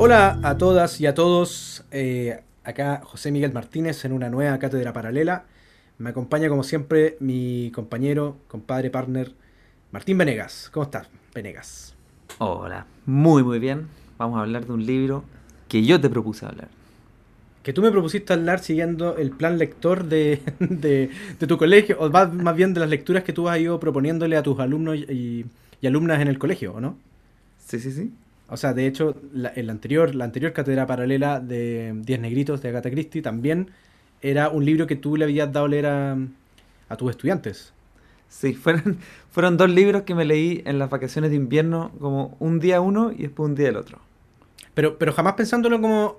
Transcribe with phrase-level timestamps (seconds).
[0.00, 1.84] Hola a todas y a todos.
[1.90, 5.44] eh, acá José Miguel Martínez en una nueva cátedra paralela.
[5.98, 9.34] Me acompaña como siempre mi compañero, compadre, partner,
[9.92, 10.70] Martín Venegas.
[10.72, 11.94] ¿Cómo estás, Venegas?
[12.38, 13.88] Hola, muy muy bien.
[14.16, 15.24] Vamos a hablar de un libro
[15.68, 16.77] que yo te propuse hablar.
[17.62, 22.10] Que tú me propusiste hablar siguiendo el plan lector de, de- de tu colegio, o
[22.10, 25.46] más, más bien de las lecturas que tú has ido proponiéndole a tus alumnos y,
[25.80, 26.96] y alumnas en el colegio, ¿o no?
[27.58, 28.12] Sí, sí, sí.
[28.48, 32.70] O sea, de hecho, la, el anterior, la anterior cátedra paralela de Diez Negritos de
[32.70, 33.70] Agatha Christie también
[34.22, 36.16] era un libro que tú le habías dado a leer a,
[36.88, 37.72] a tus estudiantes.
[38.28, 38.98] Sí, fueron,
[39.30, 43.12] fueron dos libros que me leí en las vacaciones de invierno, como un día uno
[43.12, 43.98] y después un día el otro.
[44.74, 46.18] Pero, pero jamás pensándolo como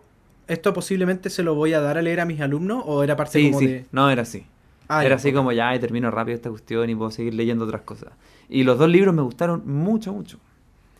[0.50, 3.40] esto posiblemente se lo voy a dar a leer a mis alumnos o era parte
[3.40, 3.86] Sí, como sí, de.
[3.92, 4.46] no, era así.
[4.88, 7.82] Ah, era así como ya, y termino rápido esta cuestión y puedo seguir leyendo otras
[7.82, 8.10] cosas.
[8.50, 10.40] Y los dos libros me gustaron mucho, mucho.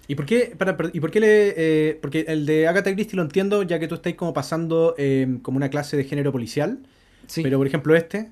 [0.08, 3.24] ¿Y por qué, para- ¿y por qué le, eh, porque el de Agatha Christie lo
[3.24, 6.80] entiendo ya que tú estáis como pasando eh, como una clase de género policial,
[7.28, 7.42] Sí.
[7.44, 8.32] pero por ejemplo este,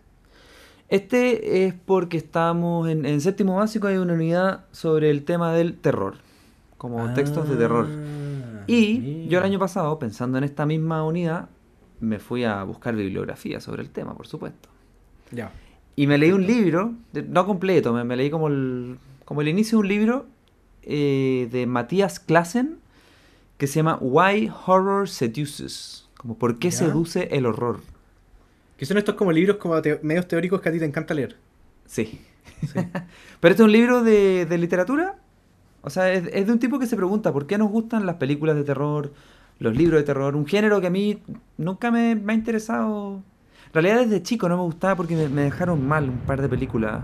[0.90, 5.76] Este es porque estamos en, en séptimo básico, hay una unidad sobre el tema del
[5.76, 6.16] terror,
[6.78, 7.88] como textos de terror.
[8.68, 9.30] Y mira.
[9.30, 11.50] yo el año pasado, pensando en esta misma unidad,
[12.00, 14.70] me fui a buscar bibliografía sobre el tema, por supuesto.
[15.32, 15.52] Ya.
[15.96, 16.94] Y me leí un libro,
[17.28, 20.26] no completo, me, me leí como el, como el inicio de un libro
[20.84, 22.78] eh, de Matías Klassen
[23.58, 26.78] que se llama Why Horror Seduces, como ¿Por qué Ya.
[26.78, 27.80] seduce el horror?
[28.78, 31.36] Que son estos como libros como te- medios teóricos que a ti te encanta leer.
[31.88, 32.22] Sí.
[32.62, 32.68] Sí.
[33.40, 35.16] Pero este es un libro de, de literatura.
[35.88, 38.18] O sea, es, es de un tipo que se pregunta por qué nos gustan las
[38.18, 39.14] películas de terror,
[39.58, 41.20] los libros de terror, un género que a mí
[41.58, 43.24] nunca me, me ha interesado.
[43.68, 46.50] En realidad desde chico no me gustaba porque me, me dejaron mal un par de
[46.50, 47.04] películas.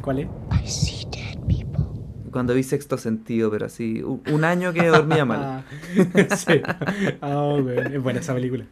[0.00, 0.28] ¿Cuál es?
[0.52, 1.84] I see dead people.
[2.30, 5.64] Cuando vi sexto sentido, pero así, un, un año que dormía mal.
[6.36, 6.62] sí.
[7.20, 8.66] Ah, bueno, es buena esa película.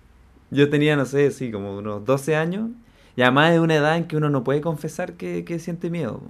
[0.52, 2.70] Yo tenía, no sé, sí, como unos 12 años.
[3.16, 6.22] Y además es una edad en que uno no puede confesar que, que siente miedo.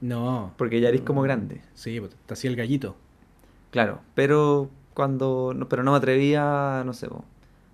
[0.00, 0.52] No.
[0.56, 1.60] Porque ya eres como grande.
[1.74, 2.96] Sí, pues, te hacía el gallito.
[3.70, 5.52] Claro, pero cuando.
[5.56, 7.08] No, pero no me atrevía, no sé,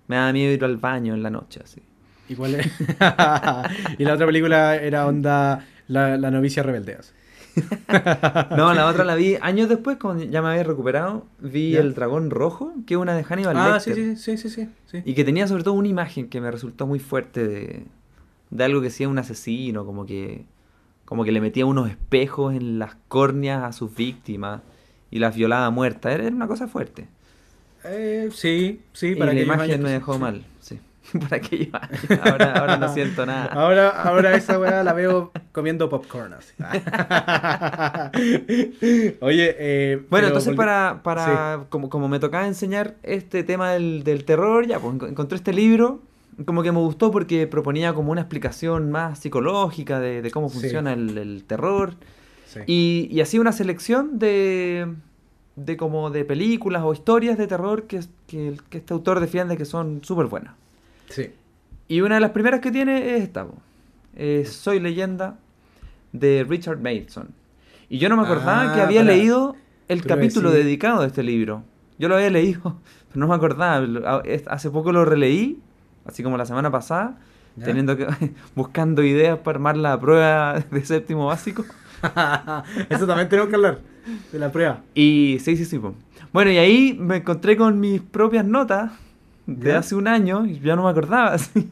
[0.07, 1.81] me daba miedo ir al baño en la noche, así.
[2.27, 2.65] ¿Y cuál es?
[3.99, 6.95] y la otra película era onda La, la novicia rebelde.
[6.95, 7.11] así.
[8.57, 11.75] No, la otra la vi años después, cuando ya me había recuperado, vi.
[11.75, 14.17] El Dragón Rojo, que es una de Hannibal Ah, sí, Lecter.
[14.17, 15.01] sí, sí, sí, sí, sí.
[15.05, 17.85] Y que tenía sobre todo una imagen que me resultó muy fuerte de,
[18.49, 20.45] de algo que hacía un asesino, como que,
[21.05, 24.61] como que le metía unos espejos en las córneas a sus víctimas
[25.11, 26.13] y las violaba muertas.
[26.13, 27.07] Era una cosa fuerte.
[27.83, 30.19] Eh, sí, sí, y para la imagen me que- dejó sí.
[30.19, 30.79] mal, sí.
[31.19, 31.69] Para años.
[32.23, 33.45] Ahora, ahora no siento nada.
[33.53, 36.53] Ahora, ahora esa weá la veo comiendo popcorn así.
[39.21, 44.25] Oye, eh, Bueno, entonces para, para como, como me tocaba enseñar este tema del, del
[44.25, 46.01] terror, ya, pues enco- encontré este libro,
[46.43, 50.59] como que me gustó porque proponía como una explicación más psicológica de, de cómo Sí.
[50.59, 51.93] funciona el, el terror.
[52.47, 52.59] Sí.
[52.67, 54.93] Y, y así una selección de,
[55.55, 60.01] de como de películas o historias de terror que, que, este autor defiende que son
[60.03, 60.53] súper buenas.
[61.09, 61.29] Sí.
[61.87, 63.45] Y una de las primeras que tiene es esta.
[64.15, 65.37] Es Soy leyenda
[66.11, 67.29] de Richard Mason.
[67.89, 69.55] Y yo no me acordaba Ah, que había para- leído
[69.87, 71.63] el tú capítulo dedicado a este libro.
[71.99, 72.61] Yo lo había leído,
[73.09, 74.21] pero no me acordaba.
[74.47, 75.59] Hace poco lo releí,
[76.05, 77.17] así como la semana pasada,
[77.55, 77.65] ¿Ya?
[77.65, 78.07] teniendo que
[78.55, 81.63] buscando ideas para armar la prueba de séptimo básico.
[82.89, 83.79] Eso también tenemos que hablar
[84.31, 84.81] de la prueba.
[84.93, 85.79] Y sí, sí, sí.
[85.79, 85.95] po.
[86.33, 88.91] Bueno, y ahí me encontré con mis propias notas
[89.47, 89.79] de ¿Ya?
[89.79, 91.27] hace un año y ya no me acordaba.
[91.33, 91.69] así.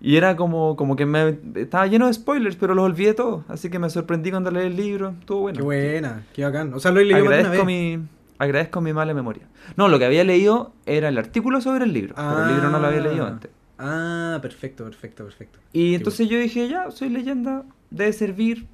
[0.00, 3.44] Y era como, como que me estaba lleno de spoilers, pero los olvidé todos.
[3.48, 5.14] Así que me sorprendí cuando leí el libro.
[5.20, 5.56] Estuvo bueno.
[5.58, 6.74] Qué buena, qué bacán.
[6.74, 7.98] O sea, lo he leído de una Agradezco vez.
[7.98, 8.04] mi,
[8.38, 9.44] agradezco mi mala memoria.
[9.76, 12.80] No, lo que había leído era el artículo sobre el libro, pero el libro no
[12.80, 13.28] lo había leído Ah.
[13.28, 13.50] antes.
[13.84, 15.58] Ah, perfecto, perfecto, perfecto.
[15.72, 18.66] Y Qué entonces yo dije, ya, soy leyenda, debe servir,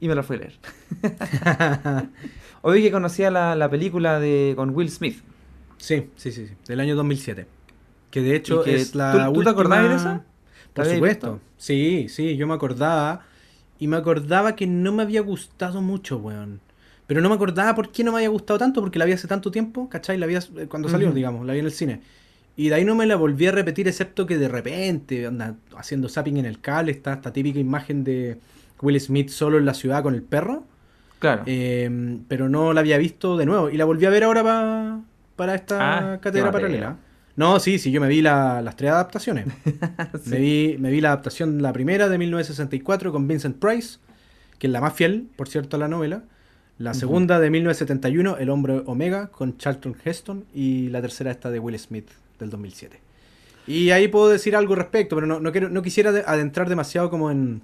[0.00, 0.58] y me la fui a leer.
[2.62, 5.18] Hoy que conocía la, la película de con Will Smith.
[5.76, 7.46] Sí, sí, sí, sí, del año 2007.
[8.10, 10.12] Que de hecho que es la ¿tú- tú te acordabas de esa?
[10.14, 10.22] ¿La
[10.74, 11.40] Por supuesto.
[11.56, 13.26] Sí, sí, yo me acordaba.
[13.78, 16.60] Y me acordaba que no me había gustado mucho, weón.
[17.06, 19.28] Pero no me acordaba por qué no me había gustado tanto, porque la vi hace
[19.28, 20.18] tanto tiempo, ¿cachai?
[20.18, 22.00] La vi hace- cuando salió, digamos, la vi en el cine.
[22.58, 26.08] Y de ahí no me la volví a repetir, excepto que de repente, anda, haciendo
[26.08, 28.38] zapping en el cable, está esta típica imagen de
[28.82, 30.64] Will Smith solo en la ciudad con el perro.
[31.20, 31.42] Claro.
[31.46, 33.70] Eh, pero no la había visto de nuevo.
[33.70, 35.00] Y la volví a ver ahora pa-
[35.36, 36.96] para esta Ah, cátedra paralela.
[37.36, 39.46] No, sí, sí, yo me vi la- las tres adaptaciones.
[40.24, 40.30] Sí.
[40.30, 43.98] me, vi, me vi la adaptación, la primera de 1964 con Vincent Price,
[44.58, 46.24] que es la más fiel, por cierto, a la novela.
[46.78, 50.44] La segunda de 1971, El hombre Omega, con Charlton Heston.
[50.54, 52.08] Y la tercera esta de Will Smith,
[52.38, 53.00] del 2007.
[53.66, 56.68] Y ahí puedo decir algo al respecto, pero no, no, quiero, no quisiera de- adentrar
[56.68, 57.62] demasiado como en,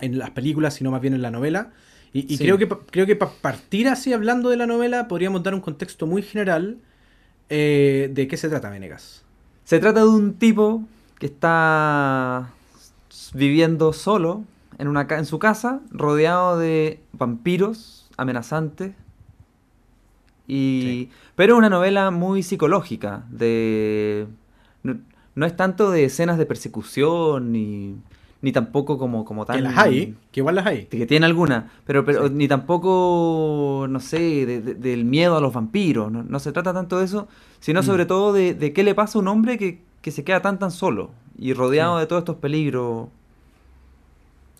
[0.00, 1.70] en las películas, sino más bien en la novela.
[2.12, 2.44] Y, y Sí.
[2.44, 6.06] creo que creo que para partir así hablando de la novela, podríamos dar un contexto
[6.06, 6.78] muy general
[7.50, 9.24] eh, de qué se trata Venegas.
[9.64, 10.82] Se trata de un tipo
[11.18, 12.50] que está
[13.34, 14.44] viviendo solo
[14.78, 18.92] en, una, en su casa, rodeado de vampiros amenazantes.
[20.48, 21.10] Y, Sí.
[21.36, 23.24] Pero es una novela muy psicológica.
[23.30, 24.26] De,
[24.82, 24.96] no,
[25.36, 27.94] no es tanto de escenas de persecución, ni,
[28.42, 29.56] ni tampoco como, como tal.
[29.56, 30.86] Que las hay, que igual las hay.
[30.86, 32.34] Que tiene alguna, pero, pero Sí.
[32.34, 36.10] ni tampoco, no sé, de- de- del miedo a los vampiros.
[36.10, 37.28] No, no se trata tanto de eso,
[37.60, 37.84] sino Mm.
[37.84, 40.58] sobre todo de, de qué le pasa a un hombre que, que se queda tan
[40.58, 42.00] tan solo y rodeado Sí.
[42.00, 43.08] de todos estos peligros.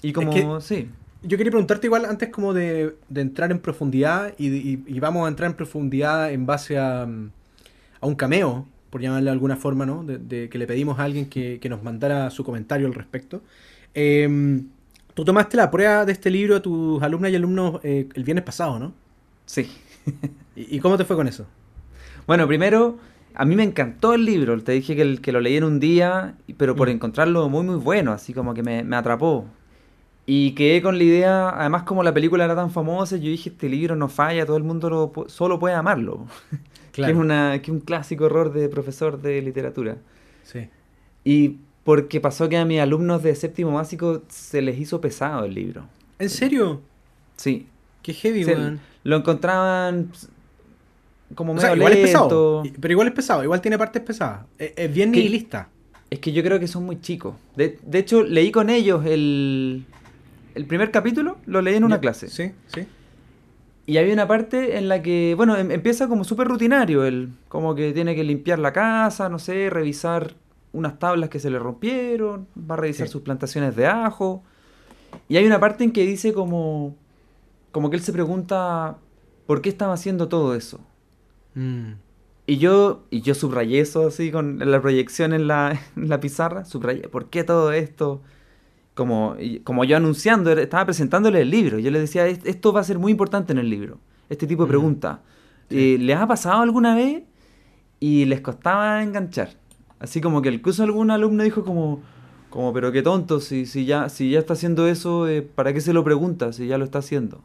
[0.03, 0.89] Y como, que- sí,
[1.23, 5.25] Yo quería preguntarte igual antes como de, de entrar en profundidad y, y- y vamos
[5.27, 9.85] a entrar en profundidad en base a, a un cameo, por llamarle de alguna forma,
[9.85, 10.05] ¿no?
[10.05, 13.43] De, de que le pedimos a alguien que, que nos mandara su comentario al respecto.
[13.95, 14.63] Eh,
[15.15, 18.45] tú tomaste la prueba de este libro a tus alumnas y alumnos eh, el viernes
[18.45, 18.93] pasado, ¿no?
[19.47, 19.69] sí.
[20.57, 21.47] ¿Y, y cómo te fue con eso?
[22.27, 22.99] Bueno, primero,
[23.35, 24.61] a mí me encantó el libro.
[24.63, 26.93] Te dije que, el- que lo leí en un día, pero por Mm.
[26.93, 29.47] encontrarlo muy, muy bueno, así como que me, me atrapó.
[30.31, 33.67] Y quedé con la idea, además como la película era tan famosa, yo dije, este
[33.67, 36.27] libro no falla, todo el mundo lo solo puede amarlo.
[36.93, 39.99] Que es, una, que es un clásico error de profesor de literatura.
[40.43, 40.69] Sí.
[41.23, 45.55] Y porque pasó que a mis alumnos de séptimo básico se les hizo pesado el
[45.55, 45.85] libro.
[46.19, 46.81] ¿En serio?
[47.37, 47.69] Sí.
[48.03, 50.11] Qué heavy, Se- lo encontraban
[51.37, 52.63] como O medio sea, igual es pesado.
[52.65, 52.79] lento.
[52.81, 54.41] Pero igual es pesado, igual tiene partes pesadas.
[54.59, 55.69] Es, es bien nihilista.
[56.11, 57.35] Es que yo creo que son muy chicos.
[57.55, 59.85] De, de hecho, leí con ellos el,
[60.59, 62.29] el primer capítulo, lo leí en una clase.
[62.29, 62.87] Sí, sí.
[63.87, 67.05] Y había una parte en la que, bueno, em- empieza como súper rutinario.
[67.07, 70.35] Él, como que tiene que limpiar la casa, no sé, revisar
[70.73, 73.13] unas tablas que se le rompieron, va a revisar Sí.
[73.13, 74.43] sus plantaciones de ajo.
[75.29, 76.95] Y hay una parte en que dice como,
[77.73, 78.99] como que él se pregunta
[79.47, 80.81] por qué estaba haciendo todo eso.
[81.55, 81.93] Mm.
[82.47, 86.65] Y yo, y yo subrayé eso así con la proyección en la, en la pizarra,
[86.67, 88.21] subrayé, ¿por qué todo esto?
[88.99, 92.85] Como, como yo anunciando, estaba presentándole el libro, yo le decía, "Es- esto va a
[92.85, 93.99] ser muy importante en el libro,
[94.29, 94.71] este tipo de Mm.
[94.71, 95.19] preguntas.
[95.71, 95.95] Sí.
[95.95, 97.23] Eh, ¿Les ha pasado alguna vez?
[98.01, 99.51] Y les costaba enganchar.
[100.01, 102.01] Así como que incluso algún alumno dijo como,
[102.51, 105.81] como pero qué tonto, si, si, ya, si ya está haciendo eso, eh, ¿para qué
[105.81, 107.41] se lo pregunta si ya lo está haciendo?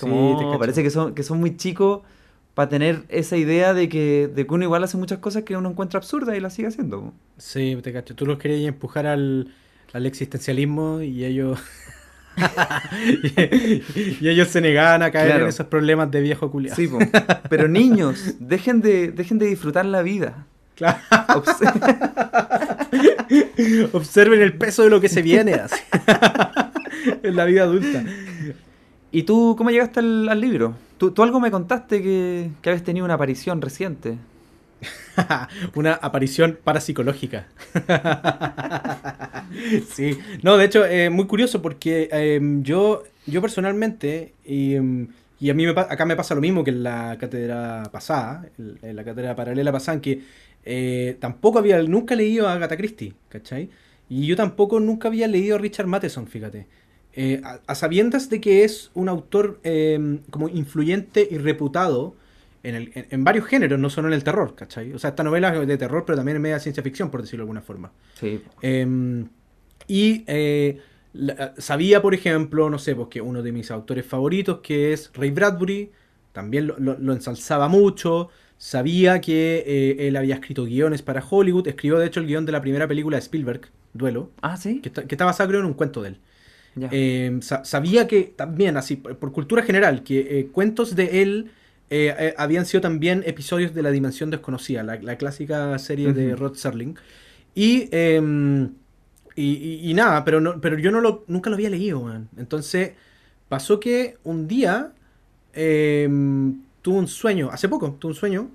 [0.00, 0.58] Como, te cacho.
[0.58, 2.00] parece que son, que son muy chicos
[2.54, 5.68] para tener esa idea de que, de que uno igual hace muchas cosas que uno
[5.68, 7.12] encuentra absurdas y las sigue haciendo.
[7.36, 8.14] Sí, te cacho.
[8.14, 9.52] Tú los querías empujar al,
[9.92, 11.58] al existencialismo y ellos.
[14.20, 15.42] y, ellos se negaban a caer Claro.
[15.44, 16.76] en esos problemas de viejo culiado.
[16.76, 16.88] Sí,
[17.50, 20.46] pero niños, dejen de, dejen de disfrutar la vida.
[20.74, 20.98] Claro.
[21.28, 21.60] Obs-
[23.92, 25.76] Observen el peso de lo que se viene así.
[27.22, 28.02] en la vida adulta.
[29.10, 30.74] ¿Y tú cómo llegaste al, al libro?
[30.98, 34.16] Tú, tú algo me contaste que, que habías tenido una aparición reciente.
[35.74, 37.46] Una aparición parapsicológica.
[39.88, 45.08] sí, no, de hecho, es muy curioso porque em, yo, yo personalmente, y, em,
[45.40, 48.96] y a mí me, acá me pasa lo mismo que en la cátedra pasada, en,
[48.96, 50.22] la cátedra paralela pasada, en que
[50.64, 53.70] eh, tampoco había, nunca leído a Agatha Christie, ¿cachai?
[54.08, 56.66] Y yo tampoco nunca había leído a Richard Matheson, fíjate.
[57.14, 62.14] Eh, a, a sabiendas de que es un autor em, como influyente y reputado
[62.62, 64.92] en, el- en- en varios géneros, no solo en el terror, ¿cachai?
[64.92, 67.42] O sea, esta novela es de terror, pero también es media ciencia ficción, por decirlo
[67.42, 67.92] de alguna forma.
[68.14, 68.40] Sí.
[68.62, 69.24] Eh,
[69.88, 70.78] y eh,
[71.12, 75.10] la- sabía, por ejemplo, no sé, pues que uno de mis autores favoritos, que es
[75.14, 75.90] Ray Bradbury,
[76.32, 78.28] también lo, lo- lo ensalzaba mucho.
[78.56, 81.66] Sabía que eh, él había escrito guiones para Hollywood.
[81.66, 84.80] Escribió, de hecho, el guion de la primera película de Spielberg, Duelo, Ah, sí.
[84.80, 86.18] que está, que está basado, creo, en un cuento de él.
[86.90, 91.50] Eh, sa- sabía que también, así, por, por cultura general, que eh, cuentos de él
[91.94, 96.34] eh, eh, habían sido también episodios de La Dimensión Desconocida, la, la clásica serie de.
[96.36, 96.96] Rod Serling.
[97.54, 98.20] Y, eh,
[99.36, 102.28] y, y- y nada, pero, no, pero yo no lo, nunca lo había leído, man.
[102.36, 102.92] Entonces,
[103.48, 104.92] pasó que un día
[105.54, 106.08] eh,
[106.82, 108.50] tuve un sueño, hace poco, tuve un sueño,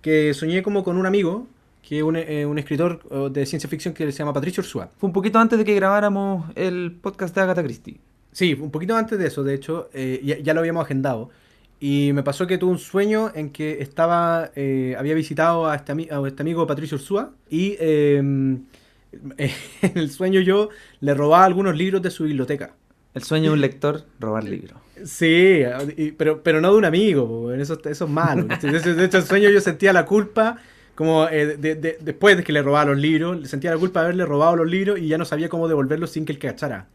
[0.00, 1.46] que soñé como con un amigo,
[1.82, 4.90] que es un, eh, un escritor de ciencia ficción que se llama Patricio Ursúa.
[4.98, 7.98] Fue un poquito antes de que grabáramos el podcast de Agatha Christie.
[8.32, 9.88] Sí, un poquito antes de eso, de hecho,
[10.22, 11.30] ya, ya lo habíamos agendado.
[11.80, 15.92] Y me pasó que tuve un sueño en que estaba, eh, había visitado a este,
[15.92, 18.16] a este amigo Patricio Ursúa y eh,
[19.36, 22.74] en el sueño yo le robaba algunos libros de su biblioteca.
[23.14, 24.78] El sueño de un lector, robar libros.
[25.04, 25.62] Sí,
[25.96, 28.46] y- pero, pero no de un amigo, eso, eso es malo.
[28.46, 28.70] ¿cachai?
[28.72, 30.58] De hecho, de hecho, el sueño yo sentía la culpa,
[30.94, 34.06] como eh, de- de- después de que le robaba los libros, sentía la culpa de
[34.06, 36.88] haberle robado los libros y ya no sabía cómo devolverlos sin que él cachara.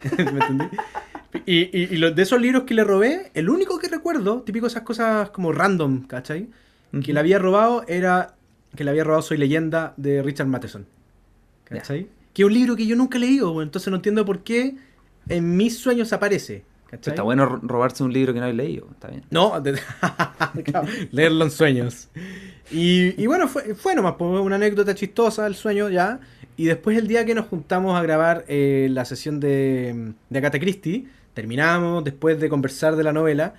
[0.16, 0.64] ¿Me entendí?
[1.46, 4.66] Y, y, y los- de esos libros que le robé, el único que recuerdo, típico
[4.66, 6.48] esas cosas como random, ¿cachai?
[7.04, 8.34] Que le había robado era
[8.76, 10.86] que le había robado Soy Leyenda de Richard Matheson.
[11.64, 12.08] ¿Cachai?
[12.32, 14.74] Que es un libro que yo nunca he leído, entonces no entiendo por qué
[15.28, 16.64] en mis sueños aparece.
[16.90, 17.12] ¿cachai?
[17.12, 18.88] Está bueno ro- robarse un libro que no hay leído.
[18.90, 19.22] Está bien.
[19.30, 19.78] No, de-
[20.64, 22.08] claro, leerlo en sueños.
[22.72, 26.18] Y, y bueno, fue, fue nomás pues, una anécdota chistosa el sueño ya.
[26.56, 30.58] Y después el día que nos juntamos a grabar eh, la sesión de, de Agatha
[30.58, 33.54] Christie, terminamos después de conversar de la novela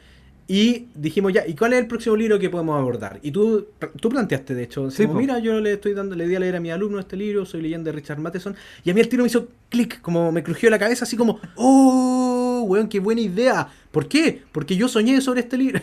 [0.47, 3.19] y dijimos ya, ¿y cuál es el próximo libro que podemos abordar?
[3.21, 3.67] Y tú,
[3.99, 6.57] tú planteaste, de hecho, Sí, como, mira, yo le estoy dando, le di a leer
[6.57, 9.23] a mi alumno este libro, soy leyenda de Richard Matheson, y a mí el tiro
[9.23, 13.69] me hizo clic, como me crujió la cabeza, así como, ¡oh, weón, qué buena idea!
[13.91, 14.41] ¿Por qué?
[14.51, 15.79] Porque yo soñé sobre este libro.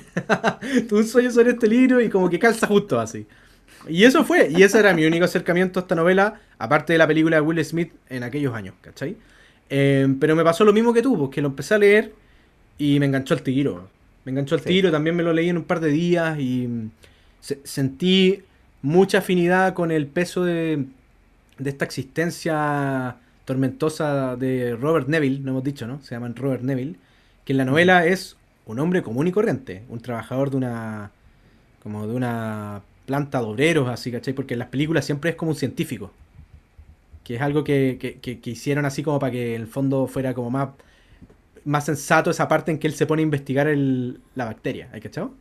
[0.88, 3.26] Tuve un sueño sobre este libro y como que calza justo así.
[3.88, 7.06] Y eso fue, y ese era mi único acercamiento a esta novela, aparte de la
[7.06, 9.16] película de Will Smith en aquellos años, ¿cachai?
[9.70, 12.12] Eh, pero me pasó lo mismo que tú, porque lo empecé a leer
[12.78, 13.88] y me enganchó el tiro.
[14.24, 14.68] Me enganchó el Sí.
[14.68, 16.90] tiro, también me lo leí en un par de días y mm,
[17.40, 18.42] se- sentí
[18.82, 20.84] mucha afinidad con el peso de,
[21.58, 26.00] de esta existencia tormentosa de Robert Neville, no hemos dicho, ¿no?
[26.02, 26.96] Se llaman Robert Neville,
[27.44, 31.10] que en la novela es un hombre común y corriente, un trabajador de una
[31.82, 34.34] como de una planta de obreros, así, ¿cachai?
[34.34, 36.12] Porque en las películas siempre es como un científico.
[37.28, 40.34] Que es algo que, que- que- que hicieron así como para que el fondo fuera
[40.34, 40.70] como más,
[41.64, 45.00] más sensato esa parte en que él se pone a investigar el- la bacteria, ¿hay
[45.00, 45.34] cachado?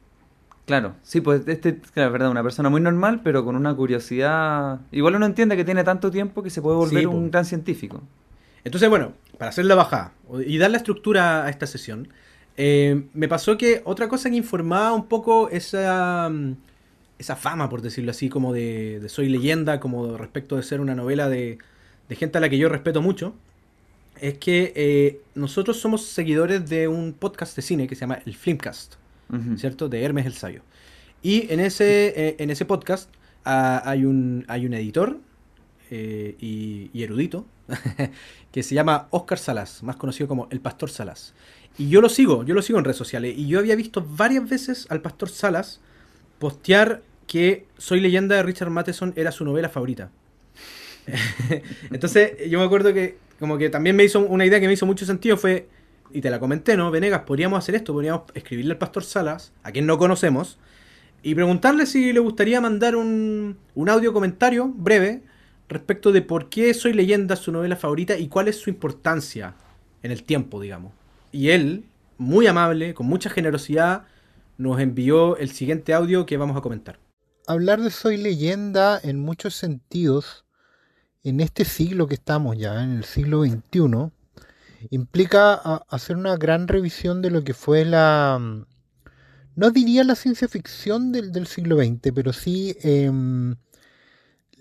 [0.66, 4.82] Claro, sí, pues este, claro, es verdad, una persona muy normal, pero con una curiosidad.
[4.92, 8.02] Igual uno entiende que tiene tanto tiempo que se puede volver Sí, un gran científico.
[8.66, 10.14] Entonces, bueno, para hacer la bajada
[10.46, 12.10] y dar la estructura a esta sesión,
[12.58, 16.30] eh, me pasó que otra cosa que informaba un poco esa,
[17.18, 20.96] esa fama, por decirlo así, como de, de Soy leyenda, como respecto de ser una
[20.96, 21.60] novela de,
[22.10, 23.34] de gente a la que yo respeto mucho,
[24.20, 28.36] es que eh, nosotros somos seguidores de un podcast de cine que se llama El
[28.36, 28.96] Filmcast.
[29.58, 29.90] ¿cierto?
[29.90, 30.62] De Hermes el Sabio.
[31.22, 33.10] Y en ese, eh, en ese podcast
[33.46, 35.20] ah, hay, un, hay un editor
[35.90, 37.46] eh, y, y erudito
[38.52, 41.34] que se llama Oscar Salas, más conocido como el Pastor Salas.
[41.78, 43.36] Y yo lo sigo, yo lo sigo en redes sociales.
[43.38, 45.80] Y yo había visto varias veces al Pastor Salas
[46.40, 50.10] postear que Soy leyenda de Richard Matheson era su novela favorita.
[51.92, 54.86] Entonces, yo me acuerdo que como que también me hizo una idea que me hizo
[54.86, 55.68] mucho sentido fue,
[56.12, 56.90] y te la comenté, ¿no?
[56.92, 60.58] Venegas, podríamos hacer esto, podríamos escribirle al Pastor Salas, a quien no conocemos,
[61.24, 65.24] y preguntarle si le gustaría mandar un, un audio comentario breve
[65.70, 69.56] respecto de por qué Soy leyenda es su novela favorita y cuál es su importancia
[70.04, 70.94] en el tiempo, digamos.
[71.32, 71.86] Y él,
[72.18, 74.04] muy amable, con mucha generosidad,
[74.58, 77.00] nos envió el siguiente audio que vamos a comentar.
[77.46, 80.46] hablar de Soy leyenda en muchos sentidos,
[81.30, 84.12] en este siglo que estamos ya, en el siglo XXI,
[84.92, 85.54] implica
[85.90, 88.66] hacer una gran revisión de lo que fue la, mm,
[89.56, 93.56] no diría la ciencia ficción del, del siglo XX, pero sí em,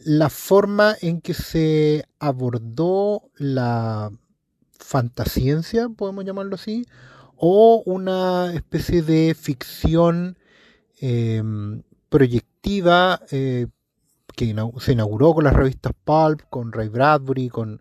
[0.05, 4.11] la forma en que se abordó la
[4.79, 6.87] fantasciencia, podemos llamarlo así,
[7.37, 10.39] o una especie de ficción
[11.01, 13.67] em, proyectiva eh,
[14.37, 17.81] que se inauguró con las revistas Pulp, con Ray Bradbury, con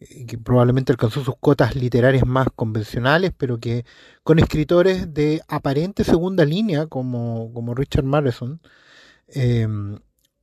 [0.00, 3.84] eh, que probablemente alcanzó sus cotas literarias más convencionales, pero que
[4.22, 8.60] con escritores de aparente segunda línea como, como Richard Matheson,
[9.28, 9.98] em,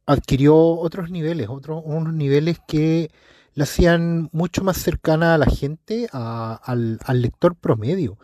[0.06, 3.12] adquirió otros niveles, otros unos niveles que
[3.54, 8.18] la hacían mucho más cercana a la gente, al, lector promedio.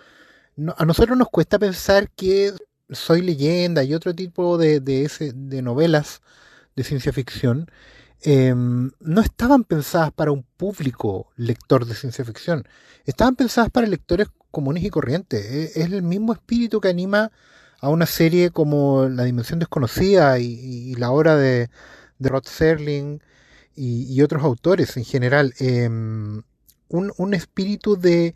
[0.77, 2.53] A nosotros nos cuesta pensar que
[2.89, 6.21] Soy leyenda y otro tipo de, de, ese, de novelas
[6.77, 7.69] de ciencia ficción
[8.22, 12.67] em, no estaban pensadas para un público lector de ciencia ficción,
[13.05, 15.46] estaban pensadas para lectores comunes y corrientes.
[15.46, 17.31] E- Es el mismo espíritu que anima
[17.81, 21.69] a una serie como La Dimensión Desconocida y, la obra de,
[22.19, 23.22] Rod Serling
[23.75, 25.53] y, y otros autores en general.
[25.60, 26.43] Em,
[26.89, 28.36] un, un espíritu de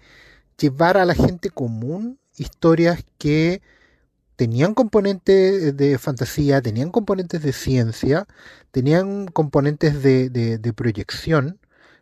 [0.59, 3.61] llevar a la gente común historias que
[4.41, 8.25] tenían componentes de fantasía, tenían componentes de ciencia,
[8.71, 11.59] tenían componentes de, de- de proyección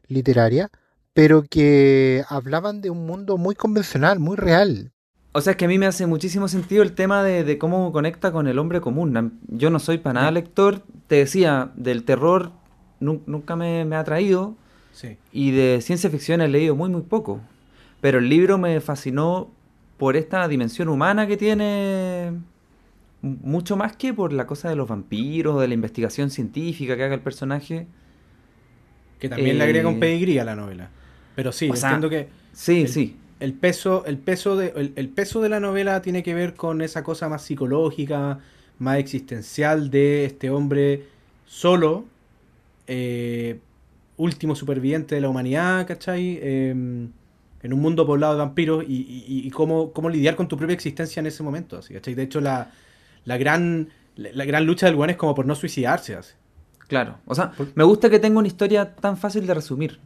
[0.07, 0.69] literaria,
[1.13, 4.93] pero que hablaban de un mundo muy convencional, muy real.
[5.33, 7.91] O sea, es que a mí me hace muchísimo sentido el tema de, de cómo
[7.91, 9.37] conecta con el hombre común.
[9.49, 10.35] Yo no soy para nada Sí.
[10.35, 12.53] lector, te decía, del terror
[13.01, 14.55] nu- nunca me, me ha atraído
[14.93, 15.17] Sí.
[15.33, 17.41] y de ciencia ficción he leído muy, muy poco.
[17.99, 19.49] Pero el libro me fascinó
[19.99, 22.33] por esta dimensión humana que tiene,
[23.21, 27.15] mucho más que por la cosa de los vampiros, de la investigación científica que haga
[27.15, 27.87] el personaje.
[29.19, 30.89] Que también le agrega un Eh, pedigrí a la novela.
[31.35, 33.15] Pero sí, sea, entiendo que Sí, El- sí.
[33.39, 36.81] el peso, el peso de, el, el peso de la novela tiene que ver con
[36.81, 38.39] esa cosa más psicológica,
[38.79, 41.03] más existencial de este hombre
[41.45, 42.05] solo,
[42.87, 43.59] eh,
[44.17, 46.39] último superviviente de la humanidad, ¿cachai?
[46.41, 47.09] Eh,
[47.61, 48.93] en un mundo poblado de vampiros y,
[49.27, 52.13] y- y cómo, cómo lidiar con tu propia existencia en ese momento, así, ¿cachai?
[52.15, 52.71] De hecho, la,
[53.25, 56.33] la gran la, la gran lucha del weón es como por no suicidarse, así.
[56.87, 59.99] Claro, o sea, Por- me gusta que tenga una historia tan fácil de resumir.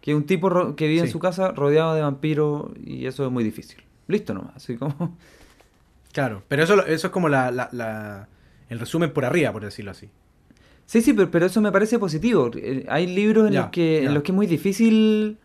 [0.00, 3.44] Que un tipo que vive en su casa rodeado de vampiros y eso es muy
[3.44, 3.82] difícil.
[4.08, 5.16] Listo nomás, así como...
[6.12, 8.28] Claro, pero eso, eso es como la, la- la-
[8.68, 10.08] el resumen por arriba, por decirlo así.
[10.86, 12.50] Sí, sí, pero, pero eso me parece positivo.
[12.54, 15.38] Eh, Hay libros en, Ya, los que, en los que es muy difícil...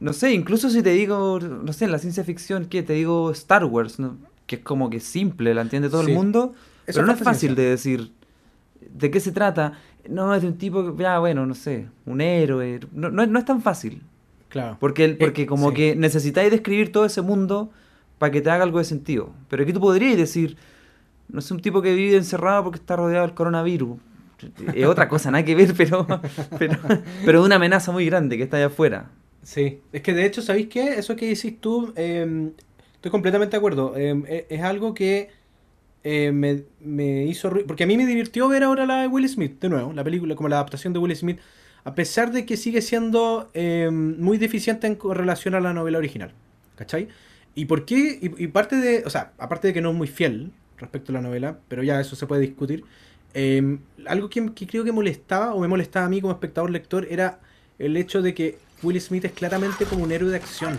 [0.00, 2.82] No sé, incluso si te digo, no sé, en la ciencia ficción, ¿qué?
[2.82, 4.16] Te digo Star Wars, ¿no?
[4.46, 6.10] Que es como que simple, la entiende todo Sí.
[6.10, 6.54] el mundo.
[6.86, 8.12] Eso pero no es fácil de decir
[8.92, 9.72] de qué se trata.
[10.08, 12.80] No, es de un tipo que, ya, bueno, no sé, un héroe.
[12.92, 14.00] No, no, es- no es tan fácil.
[14.48, 14.76] Claro.
[14.80, 15.74] Porque, el- porque Eh, como sí.
[15.76, 17.70] que necesitáis describir todo ese mundo
[18.18, 19.30] para que te haga algo de sentido.
[19.50, 20.56] Pero aquí tú podrías decir,
[21.28, 23.98] no es un tipo que vive encerrado porque está rodeado del coronavirus.
[24.74, 26.06] Es otra cosa, nada que ver, pero,
[26.58, 26.78] pero,
[27.24, 29.10] pero de una amenaza muy grande que está allá afuera.
[29.42, 30.94] Sí, es que de hecho, ¿sabéis qué?
[30.98, 32.52] Eso que decís tú, eh,
[32.94, 33.96] estoy completamente de acuerdo.
[33.96, 35.30] Eh, eh, es algo que
[36.04, 37.50] eh, me, me hizo.
[37.66, 40.36] Porque a mí me divirtió ver ahora la de Will Smith, de nuevo, la película,
[40.36, 41.40] como la adaptación de Will Smith,
[41.84, 46.34] a pesar de que sigue siendo eh, muy deficiente en relación a la novela original.
[46.76, 47.08] ¿Cachai?
[47.54, 48.18] ¿Y por qué?
[48.22, 49.04] Y, y parte de.
[49.06, 52.00] O sea, aparte de que no es muy fiel respecto a la novela, pero ya
[52.00, 52.84] eso se puede discutir.
[54.06, 57.40] algo que, que creo que molestaba, o me molestaba a mí como espectador lector, era
[57.78, 60.78] el hecho de que Will Smith es claramente como un héroe de acción.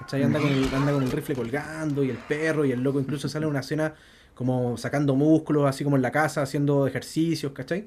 [0.00, 0.22] ¿Cachai?
[0.22, 3.28] Anda con, el, anda con el rifle colgando y el perro y el loco incluso
[3.28, 3.94] sale en una escena
[4.34, 7.86] como sacando músculos así como en la casa, haciendo ejercicios, ¿cachai?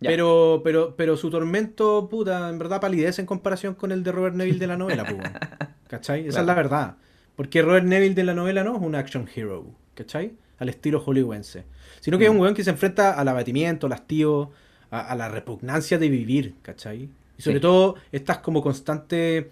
[0.00, 0.10] Ya.
[0.10, 4.34] Pero, pero, pero su tormento, puta, en verdad palidece en comparación con el de Robert
[4.34, 5.18] Neville de la novela, pues.
[5.88, 6.20] ¿cachai?
[6.26, 6.42] Esa Claro.
[6.42, 6.96] es la verdad.
[7.36, 9.66] Porque Robert Neville de la novela no es un action hero,
[9.96, 10.32] ¿cachai?
[10.58, 11.64] Al estilo hollywoodense.
[12.00, 14.52] Sino que es un weón que se enfrenta al abatimiento, al hastío,
[14.90, 17.08] a, a la repugnancia de vivir, ¿cachai?
[17.38, 17.62] Y sobre Sí.
[17.62, 19.46] todo estas como constantes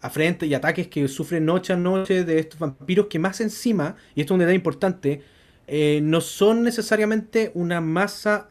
[0.00, 4.20] afrentes y ataques que sufren noche a noche de estos vampiros que más encima, y
[4.20, 5.22] esto es un detalle importante,
[5.68, 8.48] eh, no son necesariamente una masa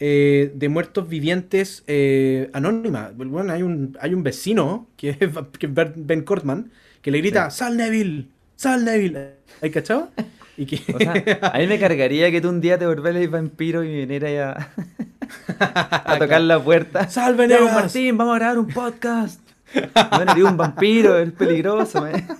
[0.00, 3.12] eh, de muertos vivientes eh, anónima.
[3.16, 5.16] Bueno, hay un, hay un vecino, que es,
[5.58, 6.70] que es Ben- Ben Cortman,
[7.02, 8.26] que le grita, ¡Sal Neville!
[8.56, 9.34] ¡Sal Neville!
[9.62, 10.10] ¿Hay cachado?
[10.58, 10.74] Y.
[10.92, 11.12] O sea,
[11.54, 14.56] a mí me cargaría que tú un día te volvieras vampiro y vinieras
[15.60, 17.08] a, a tocar la puerta.
[17.08, 17.72] ¡Salve, Ya, pues!
[17.72, 19.40] Martín, vamos a grabar un podcast.
[20.16, 22.26] Bueno, eres un vampiro, es peligroso, man.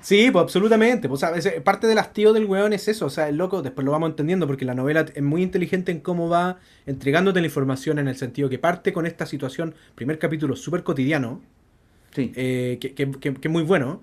[0.00, 1.08] Sí, pues absolutamente.
[1.08, 3.06] Pues, o sea, parte del hastío del weón es eso.
[3.06, 6.00] O sea, el loco, después lo vamos entendiendo porque la novela es muy inteligente en
[6.00, 10.54] cómo va entregándote la información en el sentido que parte con esta situación, primer capítulo
[10.56, 11.40] súper cotidiano,
[12.14, 12.32] Sí.
[12.36, 14.02] eh, que, que- que- que es muy bueno.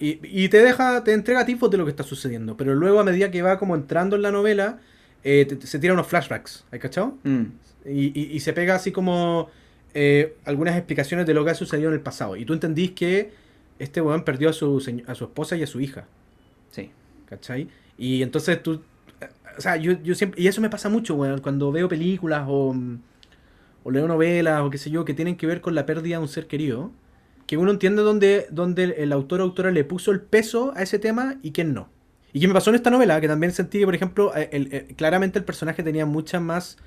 [0.00, 2.56] Y, y te deja, te entrega tipos de lo que está sucediendo.
[2.56, 4.78] Pero luego a medida que va como entrando en la novela,
[5.22, 6.64] eh, te- se tira unos flashbacks.
[6.72, 7.18] ¿Hay cachado?
[7.22, 7.42] Mm.
[7.84, 9.48] Y, y- y se pega así como
[9.94, 12.36] eh, algunas explicaciones de lo que ha sucedido en el pasado.
[12.36, 13.32] Y tú entendís que
[13.78, 16.06] este weón perdió a su, a su esposa y a su hija.
[16.70, 16.90] Sí.
[17.26, 17.68] ¿Cachai?
[17.98, 18.80] Y entonces tú.
[19.20, 20.40] eh, O sea, yo, yo siempre.
[20.42, 22.74] Y eso me pasa mucho, weón, cuando veo películas o.
[23.82, 26.22] O leo novelas o qué sé yo, que tienen que ver con la pérdida de
[26.22, 26.90] un ser querido.
[27.50, 31.00] Que uno entiende dónde, dónde el autor o autora le puso el peso a ese
[31.00, 31.88] tema y quién no.
[32.32, 34.68] Y que me pasó en esta novela, que también sentí que, por ejemplo, eh, el-
[34.72, 36.78] eh, claramente el personaje tenía mucha más.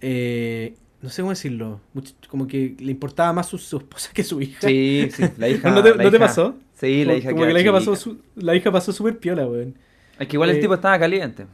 [0.00, 1.80] eh, no sé cómo decirlo.
[2.28, 4.60] como que le importaba más su, su esposa que su hija.
[4.68, 5.70] Sí, sí, la hija.
[5.72, 6.54] ¿No te, la no te hija- pasó?
[6.78, 9.44] Sí, la Como- hija como que la hija pasó, su- la hija pasó súper piola,
[9.48, 9.74] weón.
[10.20, 11.46] Es que igual el tipo estaba caliente.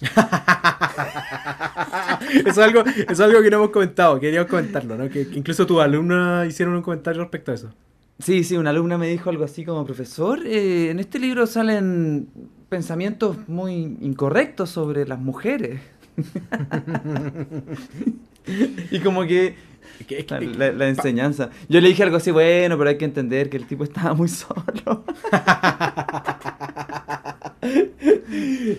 [2.46, 5.08] es algo, eso es algo que no hemos comentado, queríamos comentarlo, ¿no?
[5.08, 7.70] Que, que incluso tus alumnos hicieron un comentario respecto a eso.
[8.18, 12.28] Sí, sí, una alumna me dijo algo así como, profesor, eh, en este libro salen
[12.68, 15.80] pensamientos muy incorrectos sobre las mujeres.
[18.90, 19.54] y como que
[20.28, 21.50] la, la- enseñanza.
[21.68, 24.28] Yo le dije algo así, bueno, pero hay que entender que el tipo estaba muy
[24.28, 25.04] solo.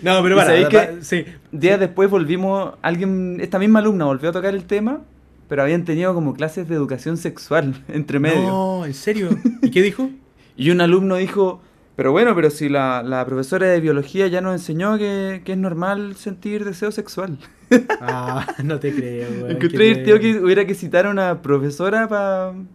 [0.02, 1.24] No, pero ¿Y para, para- que- sí.
[1.52, 5.00] Días después volvimos, alguien, esta misma alumna volvió a tocar el tema
[5.48, 8.42] pero habían tenido como clases de educación sexual entre medio.
[8.46, 9.30] No, ¿en serio?
[9.62, 10.10] ¿Y qué dijo?
[10.60, 11.62] Y un alumno dijo,
[11.94, 15.58] pero bueno, pero si la, la profesora de biología ya nos enseñó que, que es
[15.58, 17.38] normal sentir deseo sexual.
[18.00, 19.50] Ah, no te creo, weón.
[19.52, 22.50] Encontré divertido te- que hubiera que citar a una profesora para...
[22.50, 22.66] uno,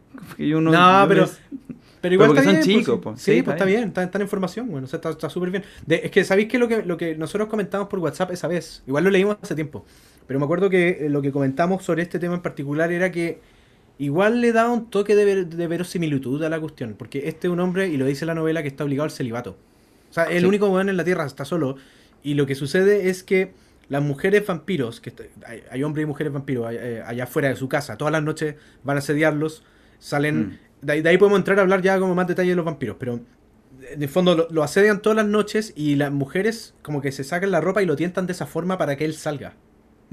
[0.62, 1.42] No, uno pero, es-
[2.00, 2.80] pero igual porque está son bien.
[2.80, 4.98] chicos, pues, sí, Sí, pues está está bien, está, está en información, bueno, o sea,
[4.98, 5.64] está está súper bien.
[5.86, 8.84] De- es que sabéis que lo que lo que nosotros comentamos por WhatsApp esa vez,
[8.88, 9.84] igual lo leímos hace tiempo,
[10.28, 13.40] pero me acuerdo que eh, lo que comentamos sobre este tema en particular era que
[14.00, 17.54] igual le da un toque de, ver- de verosimilitud a la cuestión, porque este es
[17.54, 19.58] un hombre, y lo dice la novela, que está obligado al celibato.
[20.10, 20.46] O sea, el Sí.
[20.46, 21.76] único weón en la Tierra está solo,
[22.24, 23.52] y lo que sucede es que
[23.90, 25.12] las mujeres vampiros, que
[25.46, 28.56] hay, hay hombres y mujeres vampiros eh, allá afuera de su casa, todas las noches
[28.84, 29.64] van a asediarlos,
[30.00, 30.40] salen...
[30.48, 30.58] Mm.
[30.82, 32.98] De, ahí- de ahí podemos entrar a hablar ya como más detalle de los vampiros,
[33.00, 33.22] pero
[33.90, 37.24] en el fondo lo, lo asedian todas las noches y las mujeres como que se
[37.24, 39.54] sacan la ropa y lo tientan de esa forma para que él salga.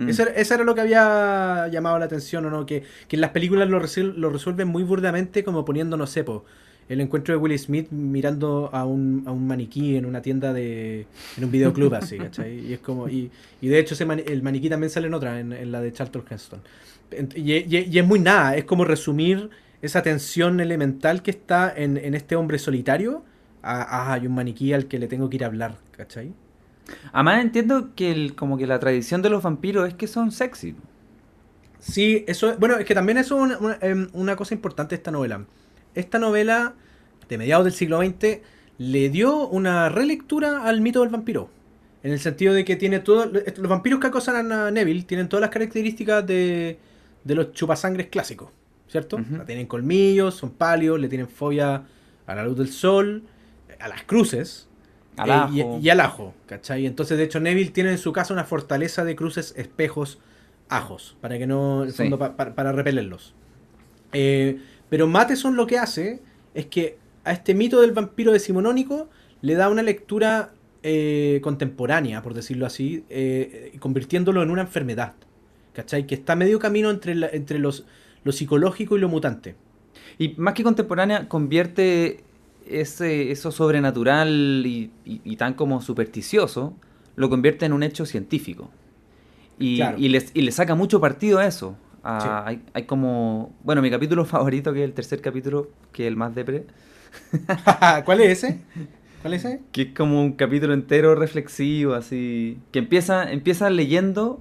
[0.04, 0.08] Mm.
[0.08, 2.66] Eso, era, eso era lo que había llamado la atención, ¿o no?
[2.66, 6.24] Que, que en las películas lo, resuel- lo resuelven muy burdamente como poniendo, no sé,
[6.24, 6.44] po,
[6.88, 11.06] el encuentro de Will Smith mirando a un, a un maniquí en una tienda de...
[11.36, 12.66] en un videoclub así, ¿cachai?
[12.66, 13.08] Y es como...
[13.08, 15.80] Y, y de hecho ese mani- el maniquí también sale en otra, en, en la
[15.80, 16.60] de Charlton Heston.
[17.34, 19.50] Y- y es muy nada, es como resumir
[19.82, 23.24] esa tensión elemental que está en, en este hombre solitario.
[23.62, 26.32] Ah, ah, hay un maniquí al que le tengo que ir a hablar, ¿cachai?
[27.12, 30.74] Además entiendo que el, como que la tradición de los vampiros es que son sexy.
[31.78, 34.96] Sí, eso, bueno, es que también eso es una, una, em, una cosa importante de
[34.96, 35.44] esta novela.
[35.94, 36.74] Esta novela,
[37.28, 38.40] de mediados del siglo XX,
[38.78, 41.50] le dio una relectura al mito del vampiro.
[42.02, 43.26] En el sentido de que tiene todo.
[43.26, 46.78] Los vampiros que acosan a Neville tienen todas las características de,
[47.24, 48.50] de los chupasangres clásicos,
[48.88, 49.18] ¿cierto?
[49.22, 51.84] Sea, tienen colmillos, son pálidos, le tienen fobia
[52.26, 53.24] a la luz del sol,
[53.78, 54.68] a las cruces.
[55.22, 56.86] Al eh, y- al ajo, ¿cachai?
[56.86, 60.18] Entonces, de hecho, Neville tiene en su casa una fortaleza de cruces, espejos,
[60.68, 61.92] ajos, para que no, Sí.
[61.96, 63.34] fondo, pa- pa- para repelerlos.
[64.12, 66.20] Eh, pero Matheson lo que hace
[66.54, 69.08] es que a este mito del vampiro decimonónico
[69.42, 70.52] le da una lectura
[70.82, 73.04] eh, contemporánea, por decirlo así,
[73.80, 75.12] convirtiéndolo en una enfermedad,
[75.74, 76.06] ¿cachai?
[76.06, 77.84] Que está medio camino entre, la- entre los,
[78.24, 79.56] lo psicológico y lo mutante.
[80.18, 82.24] Y más que contemporánea, convierte
[82.70, 86.74] ese, eso sobrenatural y, y- y tan como supersticioso,
[87.16, 88.70] lo convierte en un hecho científico.
[89.58, 89.98] Y, Claro.
[89.98, 91.76] y les- y le saca mucho partido a eso.
[92.02, 92.28] Sí.
[92.30, 96.16] hay, hay como, bueno, mi capítulo favorito, que es el tercer capítulo, que es el
[96.16, 96.64] más depre,
[98.04, 98.60] ¿Cuál es ese?
[99.22, 99.60] ¿Cuál es ese?
[99.72, 104.40] que es como un capítulo entero reflexivo, así, que empieza, empieza leyendo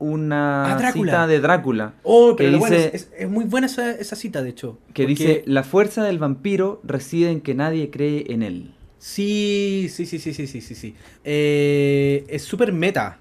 [0.00, 1.94] una Ah, cita de Drácula.
[2.02, 4.78] Oh, pero que lo bueno, dice- es, es- muy buena esa, esa cita, de hecho.
[4.94, 8.74] Que porque- dice, la fuerza del vampiro reside en que nadie cree en él.
[8.98, 10.94] Sí, sí, sí, sí, sí, sí, sí, sí.
[11.24, 13.18] Eh, es súper meta.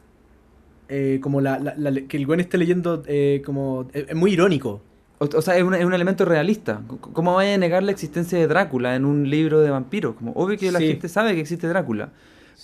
[0.92, 3.88] Eh, como la, la- la- que el güey esté leyendo eh, como...
[3.94, 4.82] Es, muy irónico.
[5.20, 6.82] O, o sea, es un, es un elemento realista.
[7.14, 10.16] ¿Cómo vaya a negar la existencia de Drácula en un libro de vampiros?
[10.16, 10.88] Como, obvio que la Sí.
[10.88, 12.10] gente sabe que existe Drácula.
[12.56, 12.64] Sí.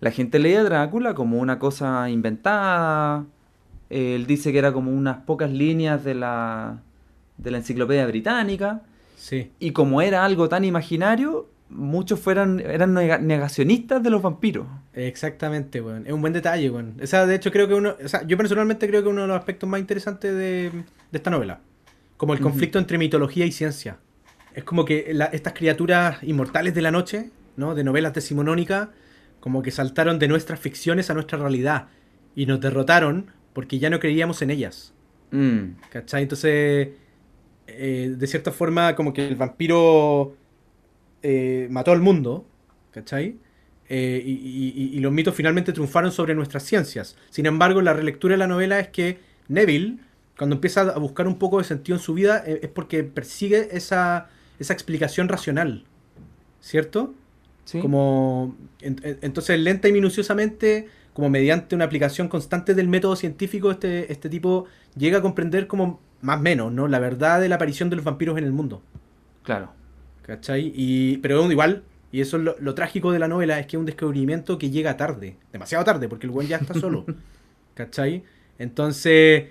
[0.00, 3.26] La gente lee a Drácula como una cosa inventada.
[3.90, 6.78] Él dice que era como unas pocas líneas de la,
[7.36, 8.82] de la enciclopedia británica.
[9.16, 9.50] Sí.
[9.58, 14.66] Y como era algo tan imaginario, muchos fueran, eran nega- negacionistas de los vampiros.
[14.94, 16.06] Exactamente, weón.
[16.06, 16.94] Es un buen detalle, weón.
[17.02, 17.94] O sea, de hecho creo que uno...
[18.02, 20.82] O sea, yo personalmente creo que uno de los aspectos más interesantes de, de
[21.18, 21.60] esta novela.
[22.16, 23.98] Como el conflicto entre mitología y ciencia.
[24.54, 27.74] Es como que la- estas criaturas inmortales de la noche, ¿no?
[27.74, 28.88] De novelas decimonónicas,
[29.40, 31.88] como que saltaron de nuestras ficciones a nuestra realidad.
[32.36, 34.94] Y nos derrotaron porque ya no creíamos en ellas.
[35.32, 35.80] Mm.
[35.90, 36.22] ¿Cachai?
[36.22, 36.88] Entonces,
[37.66, 40.36] eh, de cierta forma, como que el vampiro
[41.22, 42.46] eh, mató al mundo,
[42.92, 43.36] ¿cachai?
[43.88, 47.16] Eh, y, y- los mitos finalmente triunfaron sobre nuestras ciencias.
[47.30, 49.98] Sin embargo, la relectura de la novela es que Neville,
[50.38, 54.28] cuando empieza a buscar un poco de sentido en su vida, es porque persigue esa,
[54.60, 55.84] esa explicación racional,
[56.60, 57.14] ¿cierto?
[57.70, 57.80] ¿Sí?
[57.80, 63.70] Como, en- en- entonces, lenta y minuciosamente, como mediante una aplicación constante del método científico,
[63.70, 66.88] este, este tipo llega a comprender como, más o menos, ¿no?
[66.88, 68.82] La verdad de la aparición de los vampiros en el mundo.
[69.42, 69.70] Claro.
[70.22, 70.72] ¿Cachai?
[70.74, 73.80] Y, pero igual, y eso es lo, lo trágico de la novela, es que es
[73.80, 77.04] un descubrimiento que llega tarde, demasiado tarde, porque el buen ya está solo.
[77.74, 78.24] ¿Cachai?
[78.58, 79.44] Entonces,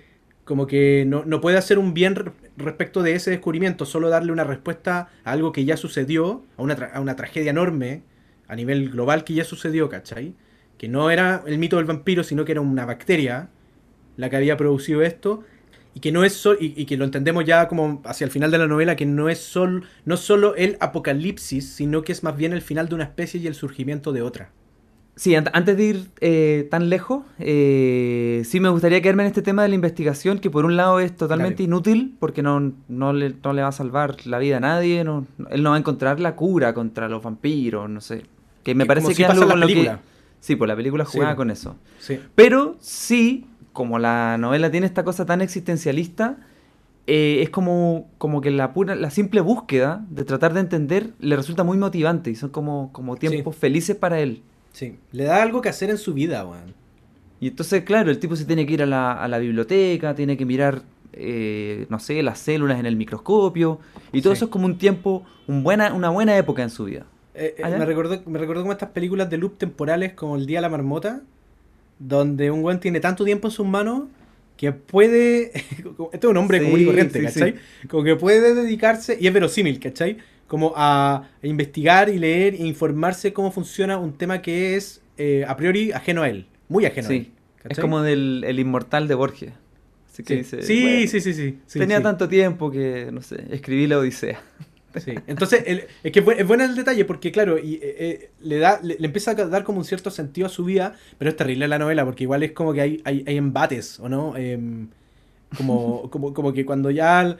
[0.44, 4.32] como que no, no puede hacer un bien re- respecto de ese descubrimiento, solo darle
[4.32, 8.02] una respuesta a algo que ya sucedió, a una, tra- a una tragedia enorme,
[8.50, 10.34] a nivel global que ya sucedió, ¿cachai?
[10.78, 13.48] Que no era el mito del vampiro, sino que era una bacteria
[14.16, 15.44] la que había producido esto,
[15.94, 18.50] y que no es sol- y, y que lo entendemos ya como hacia el final
[18.50, 22.36] de la novela que no es sol, no solo el apocalipsis sino que es más
[22.36, 24.52] bien el final de una especie y el surgimiento de otra
[25.16, 29.42] Sí, an- antes de ir eh, tan lejos, eh, sí me gustaría quedarme en este
[29.42, 33.34] tema de la investigación, que por un lado es totalmente inútil, porque no, no, le,
[33.44, 36.20] no le va a salvar la vida a nadie, no, él no va a encontrar
[36.20, 38.22] la cura contra los vampiros, no sé.
[38.62, 39.72] Que me Que parece que es algo con lo que...
[39.74, 40.00] película.
[40.40, 41.12] Sí, pues la película Sí.
[41.14, 41.76] jugaba con eso.
[41.98, 42.18] Sí.
[42.34, 46.38] Pero sí, como la novela tiene esta cosa tan existencialista,
[47.06, 51.36] eh, es como, como que la pura, la simple búsqueda de tratar de entender le
[51.36, 54.42] resulta muy motivante y son como, como tiempos felices para él.
[54.72, 54.96] Sí.
[55.12, 56.74] Le da algo que hacer en su vida, weón.
[57.40, 60.36] Y entonces, claro, el tipo se tiene que ir a la, a la biblioteca, tiene
[60.36, 60.82] que mirar,
[61.14, 63.80] eh, no sé, las células en el microscopio,
[64.12, 64.38] y todo Sí.
[64.38, 67.06] eso es como un tiempo, un buena, una buena época en su vida.
[67.34, 70.58] Eh, eh, me, recordó, me recordó como estas películas de loop temporales como El Día
[70.58, 71.22] de la Marmota,
[71.98, 74.04] donde un weón tiene tanto tiempo en sus manos
[74.56, 75.52] que puede.
[76.12, 77.54] Esto es un hombre Sí, común y corriente, sí, ¿cachai?
[77.88, 80.18] Como que puede dedicarse, y es verosímil, ¿cachai?
[80.46, 85.56] Como a investigar y leer e informarse cómo funciona un tema que es eh, a
[85.56, 87.22] priori ajeno a él, muy ajeno a él.
[87.24, 87.82] Sí, es ¿cachai?
[87.82, 89.52] como del el inmortal de Borges.
[90.12, 93.22] Así que Sí, dice, sí, "Bueno, sí, sí, sí, sí, tenía tanto tiempo que, no
[93.22, 94.40] sé, escribí la Odisea.
[94.96, 95.14] Sí.
[95.26, 98.30] Entonces, el- es que es bu- es bueno el detalle porque, claro, y, eh, eh,
[98.40, 101.30] le, da, le, le empieza a dar como un cierto sentido a su vida, pero
[101.30, 104.36] es terrible la novela porque igual es como que hay, hay, hay embates, ¿o no?
[104.36, 104.88] Em,
[105.56, 107.36] como, como, como que cuando ya el,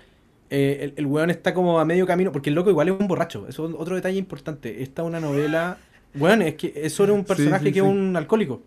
[0.50, 3.08] eh, el, el weón está como a medio camino, porque el loco igual es un
[3.08, 4.82] borracho, eso es otro detalle importante.
[4.82, 5.78] Esta es una novela,
[6.14, 8.62] bueno, es que es sobre un personaje sí, que es un alcohólico.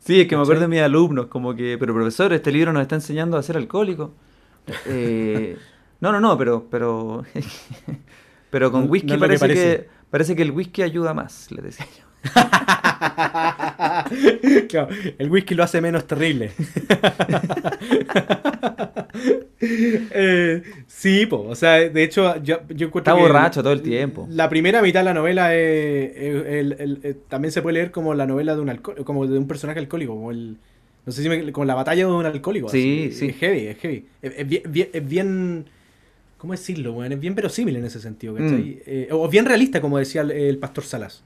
[0.00, 2.82] Sí, es que me acuerdo de mis alumnos, como que, pero profesor, este libro nos
[2.82, 4.12] está enseñando a ser alcohólico.
[4.86, 5.56] Eh,
[6.00, 7.24] no, no, no, pero, pero,
[8.50, 10.36] pero con whisky no que parece que, parece.
[10.36, 12.04] que el whisky ayuda más, les decía yo.
[14.68, 16.50] Claro, el whisky lo hace menos terrible.
[19.60, 23.82] Eh, sí, po, o sea, de hecho, yo, yo encuentro Está que borracho todo el
[23.82, 24.26] tiempo.
[24.30, 28.26] La primera mitad de la novela es- es- el- también se puede leer como la
[28.26, 30.58] novela de un alcohólico, como de un personaje alcohólico, como el
[31.06, 32.68] no sé si me- como la batalla de un alcohólico.
[32.68, 33.18] Sí, así.
[33.18, 33.26] sí.
[33.30, 34.06] Es heavy, es heavy.
[34.66, 35.64] Bien, es bien-
[36.38, 36.92] ¿cómo decirlo?
[36.94, 37.12] weón?
[37.12, 38.60] Es bien verosímil en ese sentido, ¿cachai?
[38.62, 38.80] Mm.
[38.86, 41.22] Eh, o bien realista, como decía el, el pastor Salas.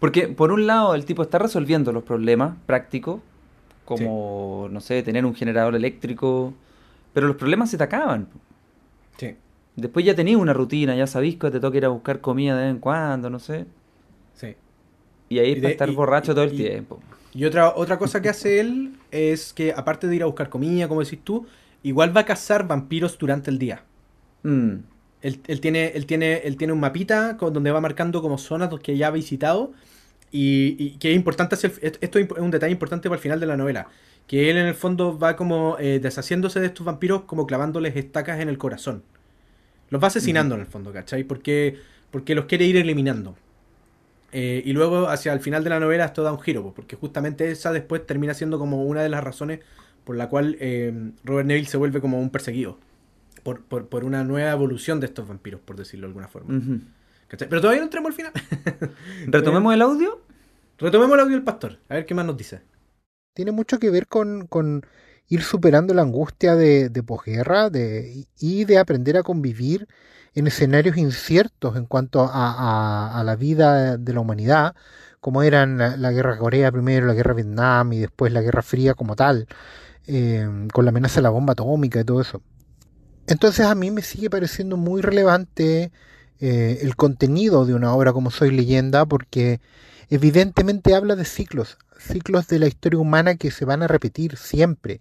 [0.00, 3.20] Porque por un lado el tipo está resolviendo los problemas prácticos,
[3.84, 6.54] como, no sé, tener un generador eléctrico,
[7.12, 8.28] pero los problemas se te acaban.
[9.18, 9.34] Sí,
[9.76, 12.62] Después ya tenías una rutina, ya sabís que te toca ir a buscar comida de
[12.66, 13.66] vez en cuando, no sé.
[14.34, 14.54] sí.
[15.28, 17.00] Y ahí Y es para de- estar y- borracho todo el y- tiempo.
[17.34, 20.86] Y otra, otra cosa que hace él es que, aparte de ir a buscar comida,
[20.86, 21.44] como decís tú,
[21.82, 23.82] igual va a cazar vampiros durante el día.
[24.44, 24.74] Mm,
[25.22, 28.70] Él, él tiene, él, tiene, él tiene un mapita con, donde va marcando como zonas
[28.82, 29.72] que ya ha visitado
[30.32, 33.40] y, y que es importante, hacia el- esto es un detalle importante para el final
[33.40, 33.88] de la novela,
[34.28, 38.40] que él en el fondo va como eh, deshaciéndose de estos vampiros como clavándoles estacas
[38.40, 39.04] en el corazón.
[39.90, 41.24] Los va asesinando en el fondo, ¿cachai?
[41.24, 41.78] Porque,
[42.10, 43.36] porque los quiere ir eliminando.
[44.32, 47.50] Eh, y luego hacia el final de la novela esto da un giro, porque justamente
[47.50, 49.60] esa después termina siendo como una de las razones
[50.04, 50.92] por la cual eh,
[51.24, 52.78] Robert Neville se vuelve como un perseguido.
[53.44, 56.56] Por, por, por una nueva evolución de estos vampiros, por decirlo de alguna forma.
[57.28, 58.32] Pero todavía no entremos al final.
[59.26, 60.20] ¿Retomemos el audio?
[60.78, 62.62] Retomemos el audio del pastor, a ver qué más nos dice.
[63.32, 64.82] tiene mucho que ver con, con
[65.28, 69.88] ir superando la angustia de, de posguerra de, y de aprender a convivir
[70.34, 74.74] en escenarios inciertos en cuanto a, a- a la vida de la humanidad,
[75.20, 78.42] como eran la, la guerra de Corea primero, la guerra de Vietnam y después la
[78.42, 79.46] guerra fría como tal,
[80.06, 82.42] eh, con la amenaza de la bomba atómica y todo eso.
[83.26, 85.92] Entonces a mí me sigue pareciendo muy relevante
[86.40, 89.60] eh, el contenido de una obra como Soy leyenda porque
[90.10, 95.00] evidentemente habla de ciclos, ciclos de la historia humana que se van a repetir siempre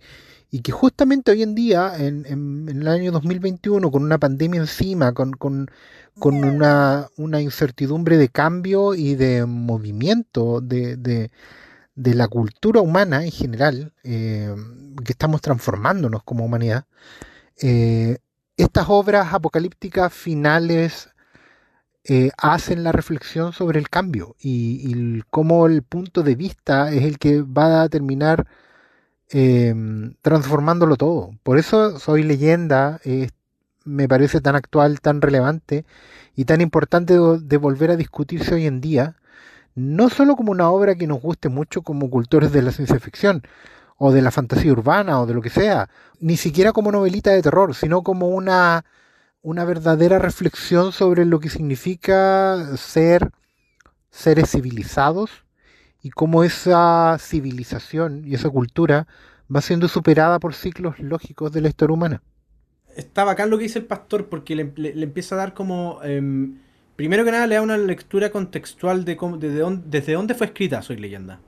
[0.52, 4.62] y que justamente hoy en día, en, en- en el año 2021, con una pandemia
[4.62, 5.70] encima, con, con-
[6.20, 11.32] con una, una incertidumbre de cambio y de movimiento de, de-
[11.96, 14.54] de la cultura humana en general, eh,
[15.06, 16.86] que estamos transformándonos como humanidad,
[17.62, 18.18] eh,
[18.58, 21.10] estas obras apocalípticas finales
[22.06, 27.18] eh, hacen la reflexión sobre el cambio y, cómo el punto de vista es el
[27.18, 28.48] que va a terminar
[29.32, 29.74] eh,
[30.22, 31.32] transformándolo todo.
[31.44, 33.00] Por eso Soy leyenda,
[33.86, 35.86] me parece tan actual, tan relevante
[36.36, 39.18] y tan importante de, de volver a discutirse hoy en día,
[39.76, 43.44] no solo como una obra que nos guste mucho como cultores de la ciencia ficción
[43.98, 47.42] o de la fantasía urbana o de lo que sea, ni siquiera como novelita de
[47.42, 48.86] terror, sino como una
[49.44, 53.32] una verdadera reflexión sobre lo que significa ser
[54.12, 55.46] seres civilizados
[56.02, 59.08] y cómo esa civilización y esa cultura
[59.54, 62.24] va siendo superada por ciclos lógicos de la historia humana.
[62.96, 66.00] Está bacán lo que dice el pastor porque le, le- empieza a dar como...
[66.04, 66.60] em,
[66.96, 70.36] primero que nada le da una lectura contextual de, cómo, de, de dónde- desde dónde
[70.36, 71.40] fue escrita Soy leyenda.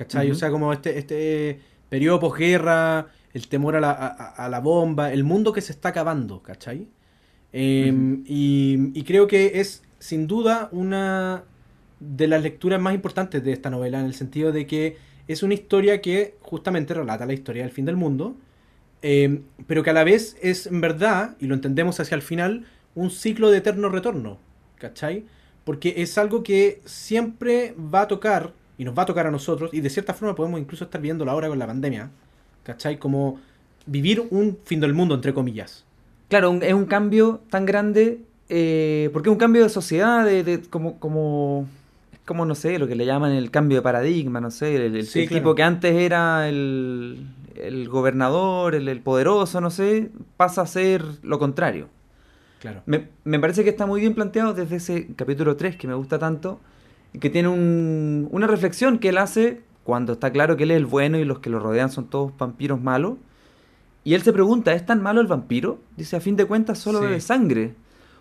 [0.00, 0.30] ¿Cachai?
[0.30, 5.12] O sea, como este, este periodo posguerra, el temor a la, a- a la bomba,
[5.12, 6.88] el mundo que se está acabando, ¿cachai?
[7.52, 7.92] Eh,
[8.26, 11.44] y, y creo que es sin duda una
[12.00, 14.96] de las lecturas más importantes de esta novela, en el sentido de que
[15.28, 18.36] es una historia que justamente relata la historia del fin del mundo,
[19.02, 22.66] eh, pero que a la vez es en verdad, y lo entendemos hacia el final,
[22.94, 24.38] un ciclo de eterno retorno,
[24.78, 25.26] ¿cachai?
[25.64, 29.74] Porque es algo que siempre va a tocar, y nos va a tocar a nosotros,
[29.74, 32.08] y de cierta forma podemos incluso estar viéndolo ahora con la pandemia,
[32.62, 32.98] ¿cachai?
[32.98, 33.38] Como
[33.84, 35.84] vivir un fin del mundo, entre comillas.
[36.30, 40.44] Claro, un- es un cambio tan grande, eh, porque es un cambio de sociedad, de,
[40.44, 41.66] de- como, como,
[42.10, 44.96] es como, no sé, lo que le llaman el cambio de paradigma, no sé, el,
[44.96, 45.40] el- Sí, el claro.
[45.42, 51.04] tipo que antes era el, el gobernador, el, el poderoso, no sé, pasa a ser
[51.22, 51.88] lo contrario.
[52.60, 52.80] Claro.
[52.86, 56.18] Me, me parece que está muy bien planteado desde ese capítulo 3 que me gusta
[56.18, 56.60] tanto,
[57.18, 60.86] que tiene un- una reflexión que él hace cuando está claro que él es el
[60.86, 63.14] bueno y los que lo rodean son todos vampiros malos.
[64.04, 65.78] Y él se pregunta, ¿es tan malo el vampiro?
[65.96, 67.06] Dice, a fin de cuentas solo Sí.
[67.06, 67.74] bebe sangre.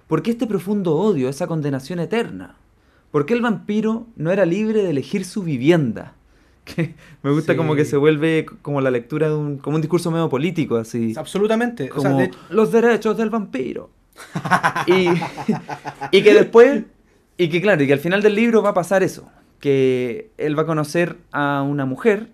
[0.07, 2.55] ¿Por qué este profundo odio, esa condenación eterna?
[3.11, 6.13] ¿Por qué el vampiro no era libre de elegir su vivienda?
[6.65, 7.57] Que me gusta Sí.
[7.57, 11.13] como que se vuelve como la lectura de un, como un discurso medio político, así.
[11.17, 11.89] Absolutamente.
[11.95, 13.89] O sea, de- los derechos del vampiro.
[14.87, 15.07] y,
[16.11, 16.83] y que después,
[17.39, 20.59] y que claro, y que al final del libro va a pasar eso, que él
[20.59, 22.27] va a conocer a una mujer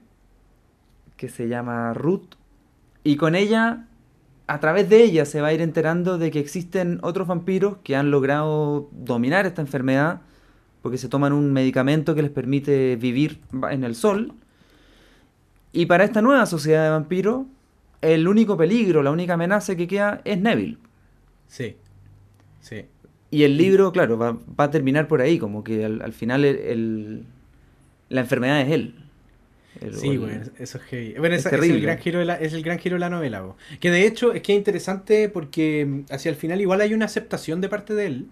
[1.16, 2.34] que se llama Ruth,
[3.04, 3.86] y con ella,
[4.48, 7.96] a través de ella, se va a ir enterando de que existen otros vampiros que
[7.96, 10.22] han logrado dominar esta enfermedad,
[10.82, 14.34] porque se toman un medicamento que les permite vivir en el sol.
[15.72, 17.46] Y para esta nueva sociedad de vampiros,
[18.02, 20.80] el único peligro, la única amenaza que queda es Neville.
[21.48, 21.78] Sí.
[22.60, 22.86] Sí.
[23.36, 26.46] Y el libro, claro, va, va a terminar por ahí, como que al, al final
[26.46, 27.24] el, el-
[28.10, 28.96] la enfermedad es él.
[29.82, 31.16] El- Sí, el- güey, eso es heavy.
[31.18, 33.42] Bueno, es el gran giro de la, es el gran giro de la novela.
[33.42, 33.58] bo.
[33.80, 37.06] Que de hecho es que es interesante porque mm, hacia el final igual hay una
[37.06, 38.28] aceptación de parte de él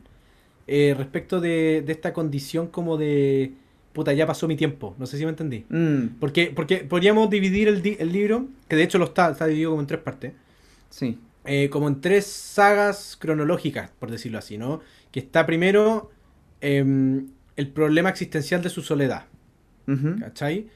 [0.68, 3.52] eh, respecto de, de esta condición como de...
[3.92, 4.96] Puta, ya pasó mi tiempo.
[4.98, 5.66] No sé si me entendí.
[5.70, 9.72] Mm, Porque, porque podríamos dividir el, el libro, que de hecho lo está, está dividido
[9.72, 10.32] como en tres partes,
[10.90, 11.18] sí.
[11.46, 14.82] Eh, como en tres sagas cronológicas, por decirlo así, ¿no?
[15.12, 16.12] Que está primero
[16.62, 19.26] em, el problema existencial de su soledad.
[19.88, 20.20] Ujú.
[20.20, 20.70] ¿cachai?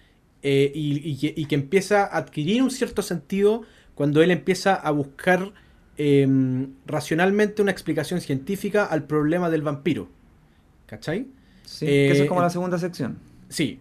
[0.43, 3.63] Eh, y, y que, y que empieza a adquirir un cierto sentido
[3.95, 5.53] cuando él empieza a buscar
[5.97, 10.09] em, racionalmente una explicación científica al problema del vampiro.
[10.85, 11.27] ¿Cachai?
[11.65, 13.19] Sí, que eso Eh, es como la eh, segunda sección.
[13.49, 13.79] Sí.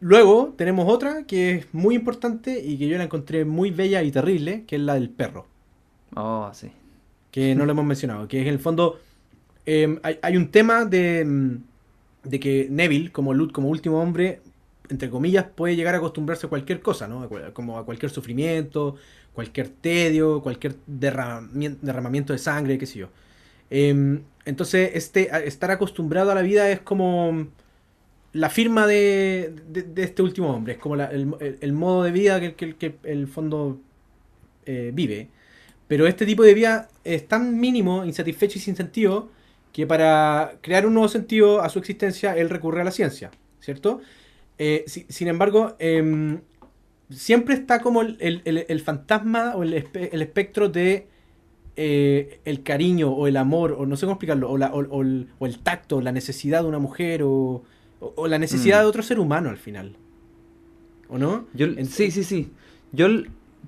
[0.00, 4.10] Luego tenemos otra que es muy importante y que yo la encontré muy bella y
[4.12, 5.48] terrible, que es la del perro.
[6.14, 6.70] Oh, sí.
[7.30, 9.00] que no lo hemos mencionado, que es en el fondo
[9.66, 11.56] eh, hay, hay un tema de, mm,
[12.30, 14.42] de que Neville, como, Lut- como último hombre,
[14.90, 17.28] entre comillas, puede llegar a acostumbrarse a cualquier cosa, ¿no?
[17.54, 18.96] Como a cualquier sufrimiento,
[19.34, 23.10] cualquier tedio, cualquier derramamien- derramamiento de sangre, qué sé yo.
[23.70, 27.48] Em, entonces, este, estar acostumbrado a la vida es como
[28.32, 32.40] la firma de, de- de este último hombre, es como la- el modo de vida
[32.40, 33.80] que, que- que el fondo
[34.66, 35.28] eh, vive.
[35.88, 39.28] Pero este tipo de vida es tan mínimo, insatisfecho y sin sentido
[39.72, 44.00] que para crear un nuevo sentido a su existencia él recurre a la ciencia, ¿cierto?
[44.58, 46.40] Eh, si- sin embargo, em,
[47.10, 51.06] siempre está como el, el- fantasma o el, espe- el espectro de
[51.76, 55.02] eh, el cariño o el amor, o no sé cómo explicarlo, o, la- o- o
[55.02, 57.62] el, o el tacto, la necesidad de una mujer, o,
[58.26, 58.82] la necesidad Mm.
[58.82, 59.94] de otro ser humano al final.
[61.10, 61.46] ¿O no?
[61.52, 62.50] Yo, sí, sí, sí.
[62.92, 63.08] Yo,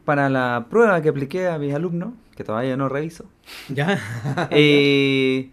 [0.04, 3.24] para la prueba que apliqué a mis alumnos, que todavía no reviso,
[3.68, 3.98] ¿Ya?
[4.50, 5.50] eh,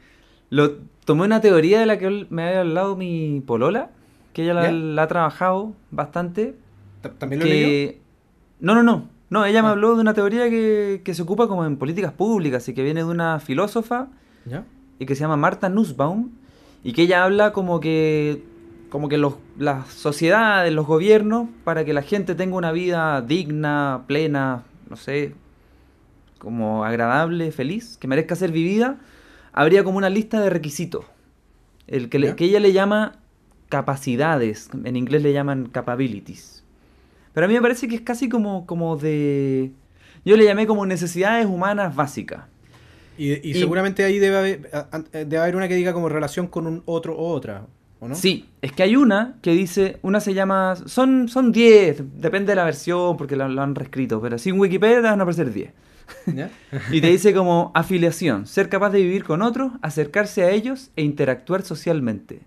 [0.49, 0.73] lo,
[1.05, 3.89] tomé una teoría de la que me había hablado mi polola,
[4.33, 6.55] que ella la, ha trabajado bastante.
[7.01, 7.67] ¿Ta- ¿También lo leyó?
[7.67, 8.01] que...
[8.59, 9.09] No, no, no.
[9.29, 9.71] No, ella me Ah.
[9.71, 13.01] habló de una teoría que, que se ocupa como en políticas públicas y que viene
[13.01, 14.07] de una filósofa
[14.45, 14.63] ¿Ya?
[14.99, 16.29] y que se llama Marta Nussbaum
[16.83, 18.43] y que ella habla como que
[18.89, 24.03] como que los, las sociedades, los gobiernos, para que la gente tenga una vida digna,
[24.07, 25.33] plena, no sé,
[26.39, 28.97] como agradable, feliz, que merezca ser vivida,
[29.53, 31.05] habría como una lista de requisitos.
[31.87, 33.19] El que, le- que ella le llama
[33.69, 36.63] capacidades, en inglés le llaman capabilities.
[37.33, 39.71] Pero a mí me parece que es casi como, como de...
[40.23, 42.43] Yo le llamé como necesidades humanas básicas.
[43.17, 44.71] Y, y Y- seguramente ahí debe haber,
[45.11, 47.65] debe haber una que diga como relación con un otro o otra,
[47.99, 48.15] ¿o no?
[48.15, 52.55] Sí, es que hay una que dice, una se llama, son son 10, depende de
[52.55, 55.71] la versión porque lo, lo han reescrito, pero sin Wikipedia van a aparecer 10.
[56.35, 56.49] ¿Ya?
[56.91, 61.01] Y te dice como afiliación, ser capaz de vivir con otros, acercarse a ellos e
[61.03, 62.41] interactuar socialmente.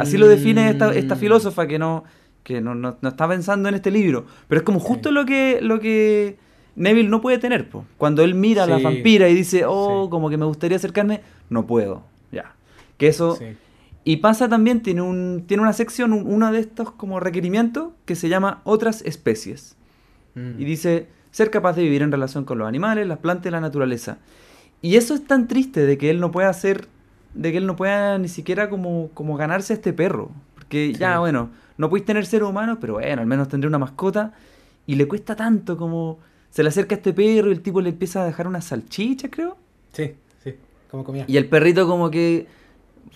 [0.00, 1.18] Así lo define esta, esta Mm.
[1.18, 2.02] filósofa que no
[2.42, 4.26] que no, no, no está pensando en este libro.
[4.48, 6.38] Pero es como justo lo que lo que
[6.74, 7.84] Neville no puede tener, po.
[7.96, 10.10] Cuando él mira a la vampira y dice, oh, Sí.
[10.10, 11.20] como que me gustaría acercarme,
[11.50, 12.02] no puedo.
[12.32, 12.52] Ya.
[12.98, 13.38] Que eso.
[14.08, 18.14] Y pasa también, tiene, un, tiene una sección, un- uno de estos como requerimientos, que
[18.14, 19.74] se llama otras especies.
[20.36, 20.60] Mm.
[20.60, 23.60] Y dice, ser capaz de vivir en relación con los animales, las plantas y la
[23.60, 24.18] naturaleza.
[24.80, 26.86] Y eso es tan triste de que él no pueda hacer,
[27.34, 30.30] de que él no pueda ni siquiera como, como ganarse a este perro.
[30.54, 34.34] Porque ya, bueno, no podéis tener seres humanos, pero bueno, al menos tendré una mascota.
[34.86, 36.20] Y le cuesta tanto como...
[36.50, 39.28] Se le acerca a este perro y el tipo le empieza a dejar una salchicha,
[39.30, 39.56] creo.
[39.92, 40.12] Sí,
[40.44, 40.54] sí.
[40.92, 41.24] Como comía.
[41.26, 42.46] Y el perrito como que...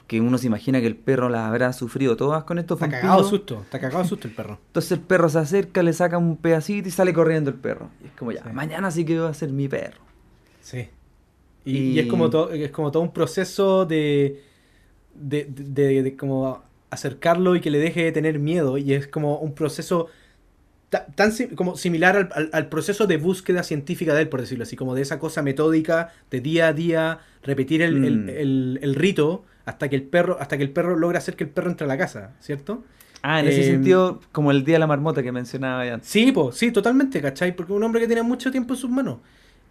[0.07, 3.03] Que uno se imagina que el perro las habrá sufrido todas con estos Está vampiros.
[3.03, 3.61] cagado de susto.
[3.63, 4.59] Está cagado susto el perro.
[4.67, 7.91] Entonces el perro se acerca, le saca un pedacito y sale corriendo el perro.
[8.03, 8.49] Y es como ya, Sí.
[8.53, 10.01] mañana sí que va a ser mi perro.
[10.61, 10.89] Sí.
[11.65, 14.43] Y, Y- y es como todo, es como todo un proceso de,
[15.15, 18.79] de, de- de como acercarlo y que le deje de tener miedo.
[18.79, 20.09] Y es como un proceso
[20.89, 24.65] ta- tan como similar al, al- al proceso de búsqueda científica de él, por decirlo
[24.65, 28.29] así, como de esa cosa metódica de día a día, repetir el, el- Mm.
[28.31, 31.51] el- el rito hasta que el perro, hasta que el perro logra hacer que el
[31.51, 32.85] perro entre a la casa, ¿cierto?
[33.23, 36.09] Ah, en ese Em, sentido, como el día de la marmota que mencionaba ya antes.
[36.09, 37.55] Sí, pues, sí, totalmente, ¿cachai?
[37.55, 39.19] Porque un hombre que tiene mucho tiempo en sus manos.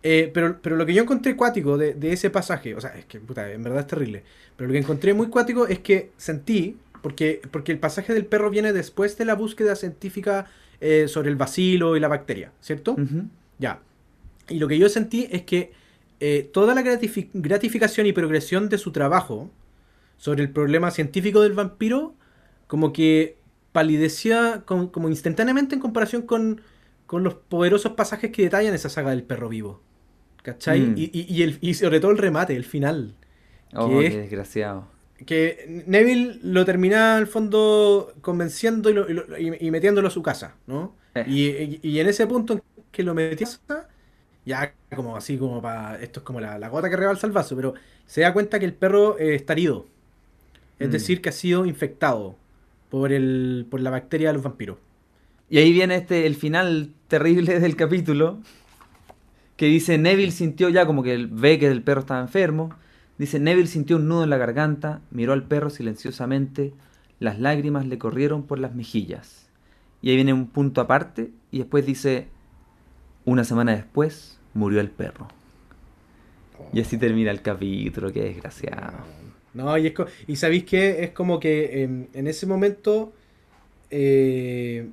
[0.03, 3.05] Eh, pero, pero lo que yo encontré cuático de, de ese pasaje, o sea, es
[3.05, 4.23] que, puta, en verdad es terrible.
[4.55, 8.49] Pero lo que encontré muy cuático es que sentí, porque, porque el pasaje del perro
[8.49, 10.45] viene después de la búsqueda científica
[10.79, 12.95] eh, sobre el vacilo y la bacteria, ¿cierto?
[13.57, 13.79] Ya.
[14.47, 15.71] Y lo que yo sentí es que
[16.21, 19.49] eh, toda la gratifi- gratificación y progresión de su trabajo
[20.19, 22.15] sobre el problema científico del vampiro,
[22.67, 23.39] como que
[23.73, 26.61] palidecía como, como instantáneamente en comparación con,
[27.07, 29.81] con los poderosos pasajes que detallan esa saga del perro vivo.
[30.43, 30.81] ¿Cachai?
[30.81, 30.95] Mm.
[30.97, 33.15] Y, y- y el, y sobre todo el remate, el final.
[33.75, 34.09] Oh, ¿Qué?
[34.09, 34.87] qué desgraciado.
[35.25, 39.05] Que Neville lo termina al fondo convenciendo y, lo-
[39.71, 40.95] metiéndolo a su casa, ¿no?
[41.15, 41.25] Eh.
[41.27, 43.89] Y, en ese punto en que lo metió a su casa,
[44.45, 46.01] ya como así como para...
[46.01, 47.73] Esto es como la, la gota que rebalsa el vaso, pero
[48.05, 49.87] se da cuenta que el perro eh, está herido.
[50.79, 50.91] Es Mm.
[50.91, 52.35] decir, que ha sido infectado
[52.89, 54.77] por, el, por la bacteria de los vampiros.
[55.49, 58.39] Y ahí viene este el final terrible del capítulo.
[59.57, 62.69] Que dice Neville sintió ya como que ve que el perro estaba enfermo.
[63.17, 66.71] Dice Neville sintió un nudo en la garganta, miró al perro silenciosamente,
[67.19, 69.49] las lágrimas le corrieron por las mejillas.
[70.01, 72.29] Y ahí viene un punto aparte y después dice,
[73.25, 75.27] una semana después murió el perro.
[76.71, 78.93] Y así termina el capítulo, qué desgraciado.
[79.53, 79.93] No, y, es
[80.27, 83.11] y sabéis que es como que em, en ese momento
[83.89, 84.87] eh,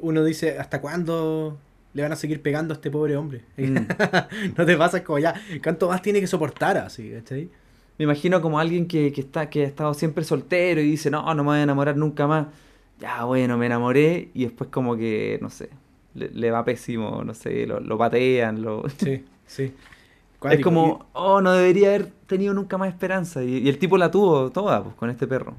[0.00, 1.58] uno dice, ¿hasta cuándo
[1.94, 3.42] le van a seguir pegando a este pobre hombre?
[3.56, 3.76] Mm.
[4.56, 7.10] no te pasa como ya, ¿cuánto más tiene que soportar así?
[7.10, 7.48] ¿cachai?
[7.98, 11.22] Me imagino como alguien que, que está, que ha estado siempre soltero y dice, no,
[11.34, 12.46] no me voy a enamorar nunca más.
[13.00, 15.70] Ya, bueno, me enamoré y después como que, no sé,
[16.14, 18.84] le, le va pésimo, no sé, lo, lo patean, lo...
[18.96, 19.72] Sí, sí.
[20.46, 23.42] Es como, oh, no debería haber tenido nunca más esperanza.
[23.44, 25.56] Y, y el tipo la tuvo toda, pues, con este perro.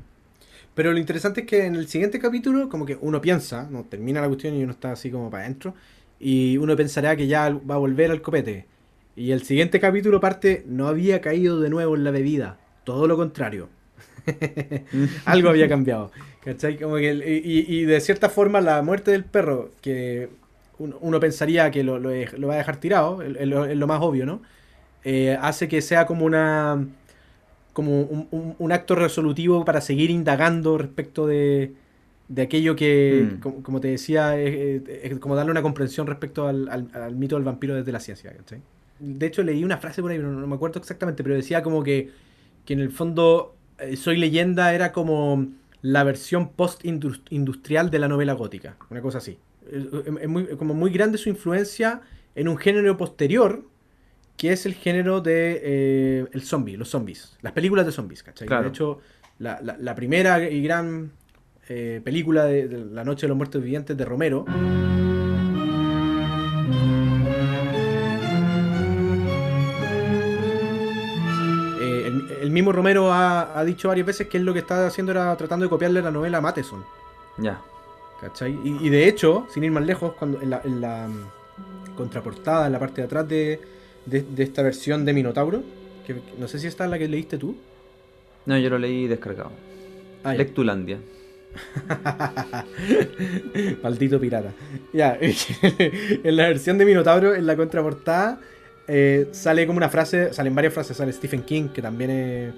[0.75, 4.21] Pero lo interesante es que en el siguiente capítulo, como que uno piensa, no termina
[4.21, 5.75] la cuestión y uno está así como para adentro,
[6.19, 8.67] y uno pensará que ya va a volver al copete.
[9.15, 13.17] Y el siguiente capítulo parte, no había caído de nuevo en la bebida, todo lo
[13.17, 13.69] contrario.
[15.25, 16.11] Algo había cambiado.
[16.41, 16.77] ¿Cachai?
[16.79, 17.13] Como que
[17.43, 20.29] y, y de cierta forma la muerte del perro, que
[20.77, 23.75] uno, pensaría que lo, lo dej- lo va a dejar tirado, es es lo, es
[23.77, 24.41] lo más obvio, ¿no?
[25.03, 26.85] Eh, hace que sea como una
[27.73, 31.73] como un, un- un acto resolutivo para seguir indagando respecto de,
[32.27, 33.39] de aquello que, Mm.
[33.39, 37.15] como, como te decía, es, es- es como darle una comprensión respecto al, al- al
[37.15, 38.33] mito del vampiro desde la ciencia.
[38.35, 38.61] ¿cachai?
[38.99, 41.83] De hecho, leí una frase por ahí, no, no me acuerdo exactamente, pero decía como
[41.83, 42.09] que,
[42.65, 45.47] que en el fondo eh, Soy leyenda era como
[45.81, 49.37] la versión post-industrial de la novela gótica, una cosa así.
[49.71, 49.85] Es,
[50.21, 52.01] es muy, como muy grande su influencia
[52.35, 53.63] en un género posterior,
[54.39, 58.47] que es el género de eh, el zombie, los zombies, las películas de zombies, ¿cachai?
[58.47, 58.63] Claro.
[58.63, 58.99] De hecho,
[59.37, 61.11] la, la- la primera y gran
[61.67, 64.45] eh, película de, de La Noche de los Muertos Vivientes de Romero.
[71.81, 74.85] Eh, el, el mismo Romero ha, ha dicho varias veces que él lo que está
[74.85, 76.83] haciendo era tratando de copiarle la novela a Matheson.
[77.37, 77.61] Ya.
[78.19, 78.51] ¿Cachai?
[78.63, 82.65] Y, y de hecho, sin ir más lejos, cuando en la, en la, mm, contraportada,
[82.67, 83.61] en la parte de atrás de,
[84.05, 85.63] de- de esta versión de Minotauro,
[86.05, 87.55] que no sé si esta es la que leíste tú.
[88.45, 89.51] No, yo lo leí descargado.
[90.23, 90.33] Ah.
[90.33, 90.97] Lectulandia.
[93.83, 94.51] Maldito pirata.
[94.93, 98.39] Ya, en la versión de Minotauro, en la contraportada,
[98.87, 102.53] eh, sale como una frase, salen varias frases, sale Stephen King, que también es...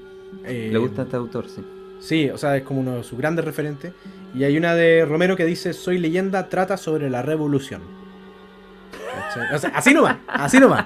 [0.45, 1.61] eh, Le gusta a este autor, sí.
[1.99, 3.93] Sí, o sea, es como uno de sus grandes referentes.
[4.33, 7.81] Y hay una de Romero que dice, Soy leyenda, trata sobre la revolución.
[9.53, 10.85] O sea, así nomás, así nomás.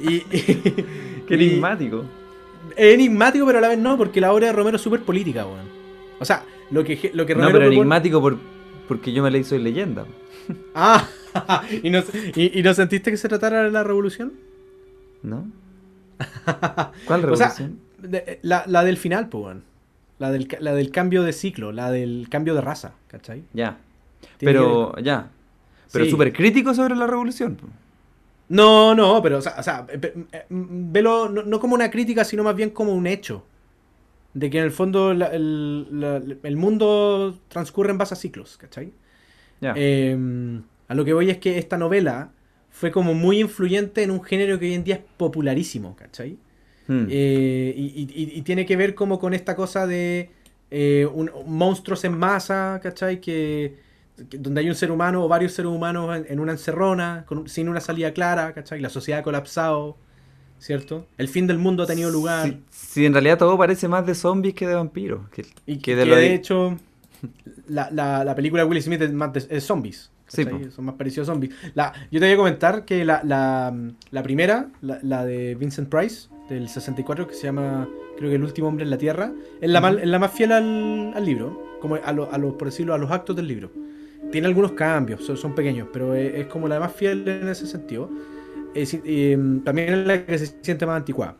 [0.00, 0.20] Y,
[1.26, 2.04] Qué enigmático.
[2.76, 5.44] Es enigmático, pero a la vez no, porque la obra de Romero es súper política,
[5.46, 5.66] weón.
[6.20, 8.38] O sea, lo que, lo que No, Romero pero propone- enigmático por,
[8.88, 10.04] porque yo me leí Soy Leyenda.
[10.74, 11.06] Ah,
[11.82, 12.02] ¿y no,
[12.34, 14.32] y, y no sentiste que se tratara de la revolución?
[15.22, 15.46] ¿No?
[17.06, 17.78] ¿Cuál O sea, revolución?
[17.98, 19.62] de- la, la del final, pues, weón.
[20.18, 23.42] La del, la del cambio de ciclo, la del cambio de raza, ¿cachai?
[23.52, 23.78] ya.
[24.38, 25.30] Pero, ya.
[25.92, 26.10] Pero Sí.
[26.10, 27.58] súper crítico sobre la revolución.
[28.48, 32.24] No, no, pero, o sea, o sea, eh, eh, velo no, no como una crítica,
[32.24, 33.44] sino más bien como un hecho.
[34.34, 38.56] De que en el fondo la- el, la- el mundo transcurre en base a ciclos,
[38.56, 38.92] ¿cachai?
[39.60, 39.74] Ya.
[39.76, 40.16] Eh,
[40.88, 42.30] a lo que voy es que esta novela
[42.70, 46.38] fue como muy influyente en un género que hoy en día es popularísimo, ¿cachai?
[46.88, 47.06] Hmm.
[47.10, 50.30] Eh, y, y- y- y tiene que ver como con esta cosa de
[50.74, 53.20] eh, un- monstruos en masa, ¿cachai?
[53.20, 53.76] Que-
[54.16, 57.68] donde hay un ser humano o varios seres humanos en, en una encerrona, con sin
[57.68, 58.80] una salida clara, ¿cachai?
[58.80, 59.96] La sociedad ha colapsado,
[60.58, 61.06] ¿cierto?
[61.18, 62.46] El fin del mundo ha tenido lugar.
[62.48, 65.28] Sí, sí, en realidad todo parece más de zombies que de vampiros.
[65.30, 66.76] Que, Y que que, de lo de hecho,
[67.68, 70.10] la, la- la película de Will Smith es más de es zombies.
[70.28, 70.46] Sí.
[70.74, 71.54] Son más parecidos a zombies.
[71.74, 73.74] La, yo te voy a comentar que la, la,
[74.10, 77.86] la primera, la, de Vincent Price, del 64, que se llama,
[78.16, 80.52] creo que El último hombre en la Tierra, es la, más, es la más fiel
[80.52, 83.70] al, al libro, como a, lo- a los, por decirlo, a los actos del libro.
[84.32, 88.08] Tiene algunos cambios, son, pequeños, pero es, como la más fiel en ese sentido.
[88.74, 91.36] Mm, también es la que se siente más anticuada.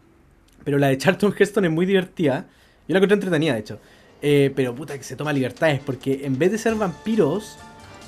[0.62, 2.46] Pero la de Charlton Heston es muy divertida.
[2.86, 3.80] Yo la encontré entretenida, de hecho.
[4.20, 7.56] Eh, pero puta que se toma libertades, porque en vez de ser vampiros,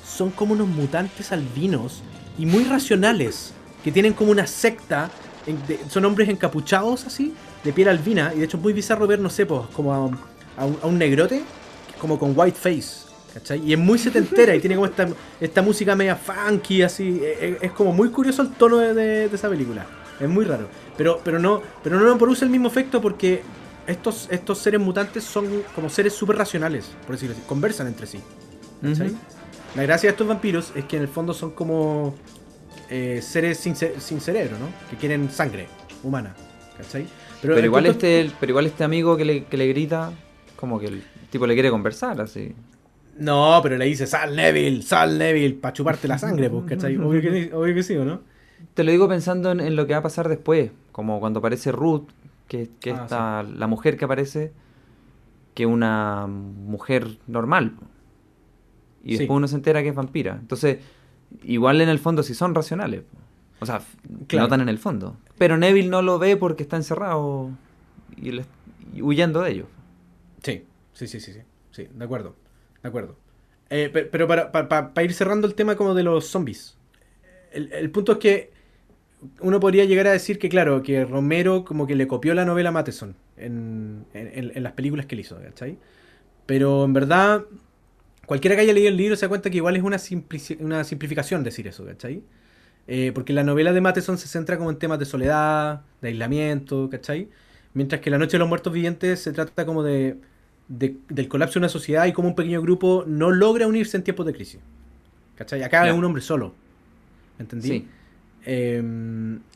[0.05, 2.03] son como unos mutantes albinos
[2.37, 5.09] y muy racionales, que tienen como una secta,
[5.89, 7.33] son hombres encapuchados así,
[7.63, 10.05] de piel albina, y de hecho es muy bizarro ver, no sé, pues, como a,
[10.57, 11.41] a a un negrote,
[11.99, 13.04] como con white face.
[13.35, 13.61] ¿Cachai?
[13.63, 15.07] Y es muy setentera y tiene como esta,
[15.39, 17.21] esta música media funky, así.
[17.39, 19.85] Es, es como muy curioso el tono de, de- de esa película.
[20.19, 20.67] Es muy raro.
[20.97, 23.41] Pero, pero no, pero no produce el mismo efecto porque
[23.85, 27.43] estos, estos seres mutantes son como seres súper racionales, por decirlo así.
[27.45, 28.19] Conversan entre sí.
[28.81, 29.07] ¿cachai?
[29.09, 29.17] Ujú.
[29.75, 32.15] La gracia de estos vampiros es que en el fondo son como
[32.89, 34.67] eh, seres sin, ce- sin cerebro, ¿no?
[34.89, 35.67] Que quieren sangre
[36.01, 36.33] humana.
[36.77, 37.05] ¿Cachai?
[37.41, 40.11] Pero, el igual punto- este, pero igual este amigo que le, que le grita,
[40.55, 42.53] como que el tipo le quiere conversar, así.
[43.17, 46.97] No, pero le dice Sal Neville, Sal Neville, para chuparte la sangre, pues, ¿cachai?
[46.97, 48.21] Obvio que, obvio que sí, ¿o no?
[48.73, 51.71] Te lo digo pensando en, en lo que va a pasar después, como cuando aparece
[51.71, 52.07] Ruth,
[52.47, 54.51] que, que Ah, está la mujer que aparece,
[55.53, 57.73] que una mujer normal.
[59.03, 59.17] Y Sí.
[59.19, 60.37] después uno se entera que es vampira.
[60.39, 60.79] Entonces,
[61.43, 63.03] igual en el fondo sí son racionales.
[63.61, 63.81] O sea,
[64.27, 64.47] Claro.
[64.47, 65.15] notan en el fondo.
[65.37, 67.51] Pero Neville no lo ve porque está encerrado
[68.17, 68.45] y, le-
[68.93, 69.67] y huyendo de ellos.
[70.43, 71.39] Sí, sí, sí, sí, sí,
[71.71, 72.35] sí, de acuerdo,
[72.85, 73.17] de acuerdo.
[73.69, 76.77] Eh, pe- pero para, para- para- ir cerrando el tema como de los zombies,
[77.51, 78.51] el, el punto es que
[79.41, 82.71] uno podría llegar a decir que, claro, que Romero como que le copió la novela
[82.71, 85.77] Matheson en, en- en las películas que él hizo, ¿cachai?
[86.47, 87.45] Pero en verdad,
[88.25, 90.83] cualquiera que haya leído el libro se da cuenta que igual es una, simplici- una
[90.83, 92.23] simplificación decir eso, ¿cachai?
[92.87, 96.89] Eh, porque la novela de Matheson se centra como en temas de soledad, de aislamiento,
[96.89, 97.29] ¿cachai?
[97.73, 100.17] Mientras que La Noche de los Muertos Vivientes se trata como de,
[100.67, 104.03] de- del colapso de una sociedad y como un pequeño grupo no logra unirse en
[104.03, 104.59] tiempos de crisis.
[105.35, 105.63] ¿Cachai?
[105.63, 106.53] Acá es un hombre solo.
[107.37, 107.67] ¿Me entendí?
[107.67, 107.87] Sí.
[108.45, 108.81] Eh,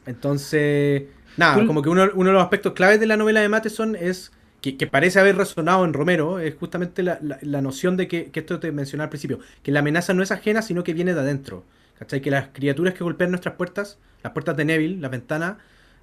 [0.05, 1.03] entonces,
[1.37, 4.31] nada, como que uno, uno de los aspectos claves de la novela de Matheson es
[4.61, 8.25] que, que parece haber resonado en Romero, es justamente la, la- la noción de que,
[8.31, 11.13] que esto te mencionaba al principio, que la amenaza no es ajena, sino que viene
[11.13, 11.63] de adentro.
[11.97, 12.21] ¿Cachai?
[12.21, 15.57] Que las criaturas que golpean nuestras puertas, las puertas de Neville, las ventanas,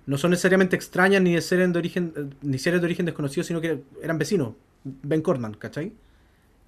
[0.06, 3.44] no son necesariamente extrañas ni de seres de origen, eh, ni seres de origen desconocido,
[3.44, 4.54] sino que eran vecinos.
[4.84, 5.92] Ben Cordman, ¿cachai?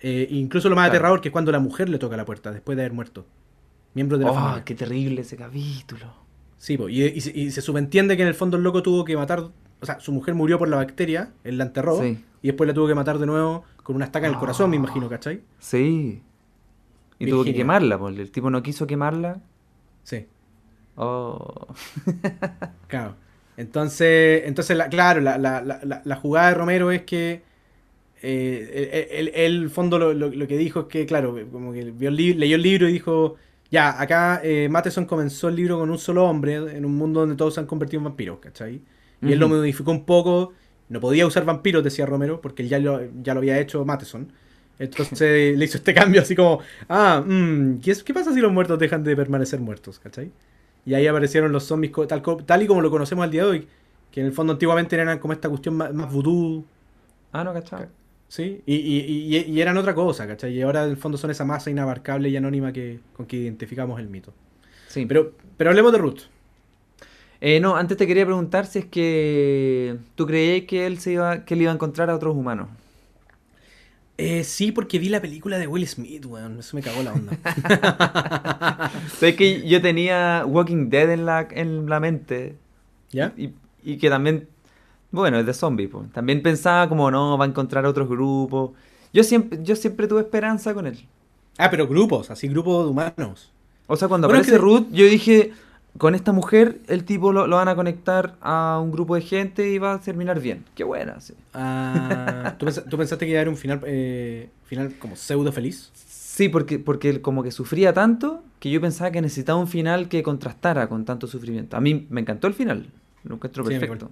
[0.01, 0.97] Eh, incluso lo más Claro.
[0.97, 3.26] aterrador que es cuando la mujer le toca la puerta después de haber muerto.
[3.95, 4.64] Miembros de la Oh, familia.
[4.64, 6.07] qué terrible ese capítulo.
[6.57, 9.05] Sí, po, y, y se- y se subentiende que en el fondo el loco tuvo
[9.05, 9.41] que matar.
[9.80, 12.18] O sea, su mujer murió por la bacteria, él la enterró, Sí.
[12.43, 14.76] y después la tuvo que matar de nuevo con una estaca en el corazón, me
[14.76, 15.41] imagino, ¿cachai?
[15.61, 16.20] Sí.
[17.20, 19.41] Y tuvo que quemarla, porque el tipo no quiso quemarla.
[20.03, 20.26] Sí,
[20.97, 21.68] Oh.
[22.89, 23.14] claro.
[23.59, 27.42] Entonces, entonces la, claro, la, la- la- jugada de Romero es que.
[28.22, 31.36] eh, él, él- él, en el fondo lo, lo- lo que dijo es que, claro,
[31.52, 33.36] como que vio el leyó el libro y dijo.
[33.70, 37.36] Ya, acá eh, Matheson comenzó el libro con un solo hombre en un mundo donde
[37.36, 38.80] todos se han convertido en vampiros, ¿cachai?
[39.24, 40.54] Y él lo modificó un poco.
[40.88, 44.32] No podía usar vampiros, decía Romero, porque él ya lo, ya lo había hecho Matheson.
[44.78, 48.52] Entonces le hizo este cambio así como, ah, mm, ¿qué, es- ¿qué pasa si los
[48.52, 49.98] muertos dejan de permanecer muertos?
[49.98, 50.32] ¿Cachai?
[50.89, 53.68] Y ahí aparecieron los zombies tal, tal y como lo conocemos al día de hoy,
[54.11, 56.64] que en el fondo antiguamente eran como esta cuestión más, más vudú.
[57.32, 57.86] Ah, no, cachado.
[58.28, 60.53] Sí, y, y- y- y eran otra cosa, ¿cachai?
[60.55, 63.99] Y ahora en el fondo son esa masa inabarcable y anónima que, con que identificamos
[64.01, 64.32] el mito.
[64.89, 65.07] Sí.
[65.07, 66.20] Pero, pero hablemos de Ruth.
[67.41, 71.45] Eh, no, antes te quería preguntar si es que tú creías que él se iba,
[71.45, 72.68] que él iba a encontrar a otros humanos.
[74.20, 76.58] Eh, sí, porque vi la película de Will Smith, weón.
[76.58, 77.32] Eso me cagó la onda.
[79.18, 82.56] Sabes que yo tenía Walking Dead en la, en la mente
[83.10, 83.32] ¿Ya?
[83.36, 83.50] y,
[83.84, 84.48] y que también,
[85.12, 86.10] bueno, es de zombie, pues.
[86.12, 88.72] También pensaba como no, va a encontrar otros grupos.
[89.12, 90.98] Yo siempre, yo siempre tuve esperanza con él.
[91.56, 93.52] Ah, pero grupos, así grupos de humanos.
[93.86, 95.52] O sea, cuando Bueno, aparece que- Ruth, yo dije,
[95.97, 99.68] con esta mujer, el tipo lo, lo van a conectar a un grupo de gente
[99.70, 100.64] y va a terminar bien.
[100.74, 101.34] Qué buena, sí.
[101.55, 105.51] Ah, ¿tú, pens- tú pensaste que iba a haber un final, eh, final como pseudo
[105.53, 105.91] feliz?
[105.95, 110.09] Sí, porque, porque él como que sufría tanto que yo pensaba que necesitaba un final
[110.09, 111.76] que contrastara con tanto sufrimiento.
[111.76, 112.86] A mí me encantó el final,
[113.24, 113.95] lo encuentro Sí, perfecto.
[114.07, 114.11] igual.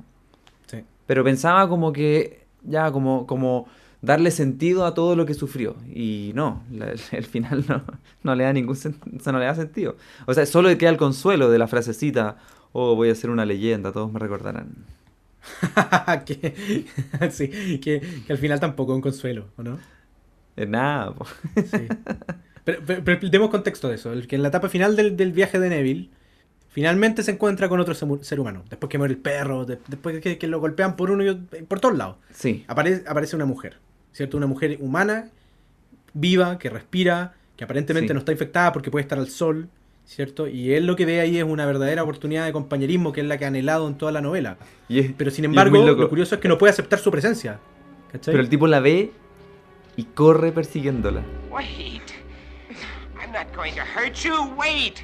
[0.66, 0.78] Sí.
[1.06, 3.68] Pero pensaba como que, ya, como, como
[4.06, 5.76] darle sentido a todo lo que sufrió.
[5.94, 7.82] Y no, la- el, final no,
[8.22, 9.96] no le da ningún o sea, no le da sentido.
[10.26, 12.38] O sea, solo queda el consuelo de la frasecita,
[12.72, 14.68] oh, voy a ser una leyenda, todos me recordarán.
[16.26, 16.86] que,
[17.30, 19.78] sí, que, que al final tampoco es un consuelo, ¿o no?
[20.56, 21.14] De nada.
[21.54, 21.86] Sí.
[22.64, 24.12] Pero, pero, pero demos contexto de eso.
[24.12, 26.10] El que en la etapa final del, del viaje de Neville,
[26.68, 28.64] finalmente se encuentra con otro ser humano.
[28.70, 31.34] Después que muere el perro, de- después que, que lo golpean por uno y
[31.68, 32.16] por todos lados.
[32.32, 33.78] Sí, aparece una mujer,
[34.16, 34.38] ¿cierto?
[34.38, 35.28] Una mujer humana,
[36.14, 38.14] viva, que respira, que aparentemente Sí.
[38.14, 39.68] no está infectada porque puede estar al sol,
[40.06, 40.48] ¿cierto?
[40.48, 43.36] Y él lo que ve ahí es una verdadera oportunidad de compañerismo que es la
[43.36, 44.56] que ha anhelado en toda la novela.
[44.88, 47.58] y es- Pero sin embargo, lo curioso es que no puede aceptar su presencia.
[48.10, 48.32] ¿Cachai?
[48.32, 49.10] Pero el tipo la ve
[49.96, 51.22] y corre persiguiéndola.
[51.50, 52.00] Wait.
[53.20, 54.32] I'm not going to hurt you.
[54.56, 55.00] Wait.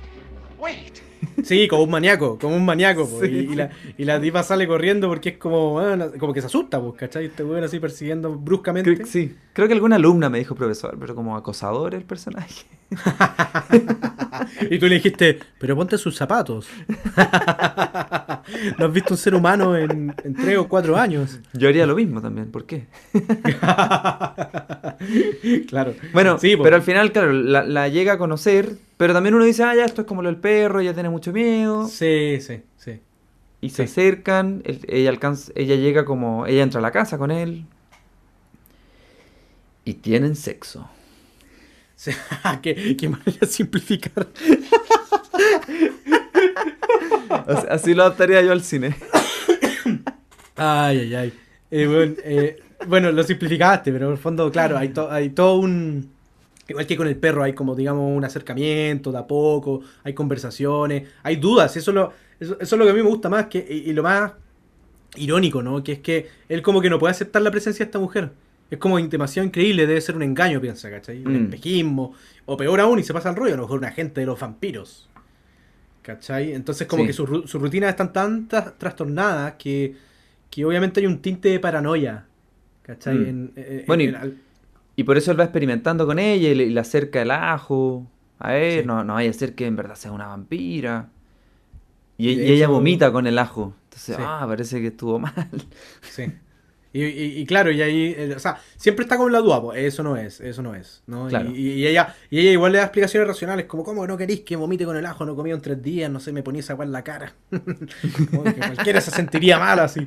[0.59, 1.03] Wait.
[1.45, 3.09] Sí, como un maníaco, como un maníaco.
[3.09, 3.21] po.
[3.21, 3.27] Sí.
[3.27, 6.47] Y, y la, y la tipa sale corriendo porque es como, ah, como que se
[6.47, 7.27] asusta, pues, ¿cachai?
[7.27, 8.95] Este weón así persiguiendo bruscamente.
[8.95, 12.65] Creo, sí, creo que alguna alumna me dijo profesor, pero como acosador el personaje.
[14.71, 16.67] Y tú le dijiste, pero ponte sus zapatos.
[18.79, 21.39] ¿No has visto un ser humano en, en tres o cuatro años?
[21.53, 22.87] Yo haría lo mismo también, ¿por qué?
[25.69, 25.95] claro.
[26.13, 28.71] Bueno, Sí, pero al final, claro, la, la llega a conocer,
[29.03, 31.33] pero también uno dice, ah, ya, esto es como lo del perro, ella tiene mucho
[31.33, 31.89] miedo.
[31.89, 33.01] Sí, sí, sí.
[33.61, 37.33] Y se acercan, él- ella alcanza, ella llega como, ella entra a la casa con
[37.33, 37.67] él.
[39.85, 40.89] Y tienen sexo.
[41.97, 42.13] Sí,
[42.63, 44.29] qué, qué manera de simplificar.
[47.71, 48.95] Así lo adaptaría yo al cine.
[50.55, 51.33] Ay, ay, ay.
[51.73, 55.57] Eh, bueno, eh, bueno, lo simplificaste, pero en el fondo, claro, hay, to- hay todo
[55.59, 56.13] un...
[56.69, 61.09] Igual que con el perro, hay como, digamos, un acercamiento de a poco, hay conversaciones,
[61.23, 63.47] hay dudas, eso es lo, eso, eso es lo que a mí me gusta más,
[63.47, 64.33] que, y, y lo más
[65.17, 65.83] irónico, ¿no?
[65.83, 68.31] Que es que él como que no puede aceptar la presencia de esta mujer.
[68.71, 71.25] Es como demasiado increíble, debe ser un engaño, piensa, ¿cachai?
[71.27, 71.45] Un Mm.
[71.45, 72.15] espejismo,
[72.47, 74.41] o peor aún, y se pasa al rollo, a lo mejor un agente de los
[74.41, 75.09] vampiros.
[76.03, 76.53] ¿Cachai?
[76.53, 77.09] Entonces como Sí.
[77.09, 79.95] que sus sus rutinas están tan tra- trastornadas que,
[80.51, 82.25] que obviamente hay un tinte de paranoia.
[82.83, 83.15] ¿Cachai?
[83.17, 83.29] Mm.
[83.29, 84.37] En- eh, Bueno, y- en- al-
[85.03, 88.07] Y por eso él va experimentando con ella y le, y le acerca el ajo.
[88.39, 88.87] A ver, Sí.
[88.87, 91.09] no, no vaya a ser que en verdad sea una vampira.
[92.17, 93.75] Y, ella vomita con el ajo.
[93.85, 94.23] Entonces, Sí.
[94.25, 95.51] ah, parece que estuvo mal.
[96.03, 96.27] Sí.
[96.93, 99.83] Y, y- y claro, y ahí, eh, o sea, siempre está con la duda, pues,
[99.83, 101.27] eso no es, eso no es, ¿no?
[101.27, 101.51] Y- Claro.
[101.51, 104.55] Y, y ella, y ella igual le da explicaciones racionales, como, ¿cómo no queréis que
[104.57, 105.25] vomite con el ajo?
[105.25, 107.33] No comí en tres días, no sé, me ponía esa agua en la cara.
[108.31, 110.07] Como que cualquiera se sentiría mal así.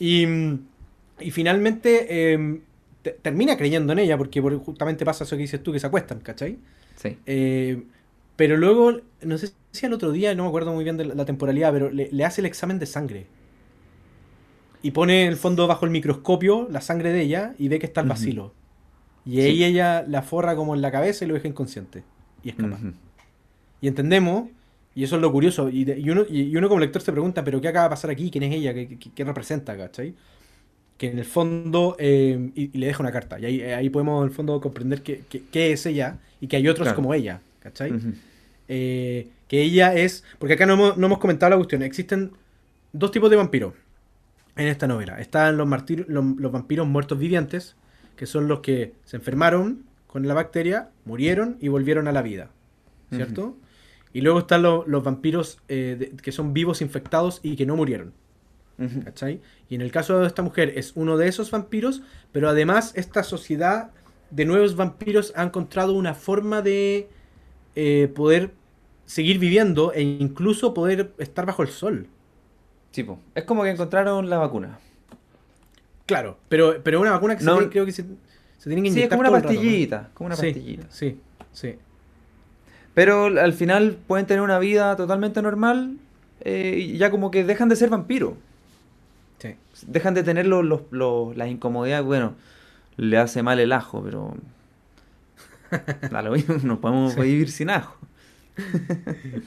[0.00, 0.24] Y,
[1.20, 2.60] y finalmente eh,
[3.06, 5.86] te- termina creyendo en ella, porque por- justamente pasa eso que dices tú, que se
[5.86, 6.58] acuestan, ¿cachai?
[6.96, 7.16] Sí.
[7.26, 7.82] Eh,
[8.34, 11.14] pero luego, no sé si al otro día, no me acuerdo muy bien de la,
[11.14, 13.26] la temporalidad, pero le, le hace el examen de sangre.
[14.82, 17.86] Y pone en el fondo bajo el microscopio la sangre de ella y ve que
[17.86, 18.52] está el vacilo.
[19.24, 22.04] Y ahí ella la forra como en la cabeza y lo deja inconsciente.
[22.42, 22.78] Y escapa.
[23.80, 24.48] Y entendemos,
[24.94, 27.10] y eso es lo curioso, y, de- y uno, y, y uno como lector se
[27.12, 28.30] pregunta, ¿pero qué acaba de pasar aquí?
[28.30, 28.72] ¿Quién es ella?
[28.74, 29.76] ¿Qué, qué- qué representa?
[29.76, 30.14] ¿Cachai?
[30.98, 33.38] Que en el fondo, eh, y, y le deja una carta.
[33.38, 36.56] Y ahí, ahí podemos en el fondo comprender qué, qué- qué es ella y que
[36.56, 36.96] hay otros Claro.
[36.96, 37.40] como ella.
[37.60, 37.92] ¿Cachai?
[38.68, 40.24] Eh, que ella es.
[40.38, 41.82] Porque acá no hemos, no hemos comentado la cuestión.
[41.82, 42.32] Existen
[42.92, 43.74] dos tipos de vampiros
[44.56, 45.20] en esta novela.
[45.20, 47.76] Están los, martir- los, los vampiros muertos vivientes,
[48.16, 52.50] que son los que se enfermaron con la bacteria, murieron y volvieron a la vida.
[53.12, 53.56] ¿Cierto?
[54.12, 57.76] Y luego están los, los vampiros eh, de- que son vivos infectados y que no
[57.76, 58.12] murieron.
[59.68, 62.02] Y en el caso de esta mujer es uno de esos vampiros,
[62.32, 63.90] pero además esta sociedad
[64.30, 67.08] de nuevos vampiros ha encontrado una forma de
[67.74, 68.52] eh, poder
[69.06, 72.08] seguir viviendo e incluso poder estar bajo el sol.
[72.90, 73.18] Sí, po.
[73.34, 74.78] Es como que encontraron la vacuna.
[76.06, 78.02] Claro, pero, pero una vacuna que No- se tiene- creo que se,
[78.58, 79.60] se tienen que Sí, es inyectar como una todo el rato, ¿no?
[79.60, 80.86] pastillita, como una Sí, pastillita.
[80.90, 81.20] Sí,
[81.52, 81.74] sí.
[82.94, 85.96] Pero al final pueden tener una vida totalmente normal
[86.40, 88.34] eh, y ya como que dejan de ser vampiros.
[89.86, 92.04] Dejan de tener los, los- los- las incomodidades.
[92.06, 92.36] Bueno,
[92.96, 94.34] le hace mal el ajo, pero...
[96.10, 97.96] Da lo mismo, no podemos vivir sin ajo.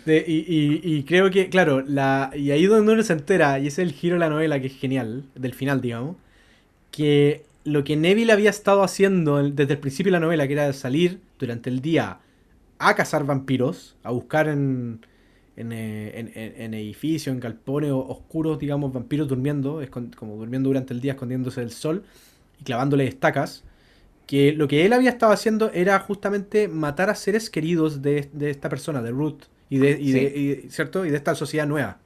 [0.05, 3.67] De- y, y- y creo que, claro, la, y ahí donde uno se entera, y
[3.67, 6.15] ese es el giro de la novela que es genial, del final, digamos,
[6.91, 10.73] que lo que Neville había estado haciendo desde el principio de la novela, que era
[10.73, 12.19] salir durante el día
[12.79, 15.01] a cazar vampiros, a buscar en,
[15.59, 19.81] en, eh, en- en- en edificios, en galpones oscuros, digamos, vampiros durmiendo,
[20.17, 22.03] como durmiendo durante el día, escondiéndose del sol
[22.59, 23.63] y clavándole estacas.
[24.25, 28.51] Que lo que él había estado haciendo era justamente matar a seres queridos de, de
[28.51, 31.05] esta persona, de Ruth, y de, y de- y- ¿cierto?
[31.05, 31.97] y de esta sociedad nueva.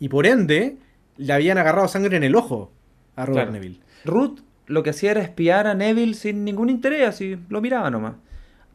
[0.00, 0.76] Y por ende,
[1.16, 2.72] le habían agarrado sangre en el ojo
[3.14, 3.52] a Robert Claro.
[3.52, 3.80] Neville.
[4.04, 8.14] Ruth lo que hacía era espiar a Neville sin ningún interés, así lo miraba nomás.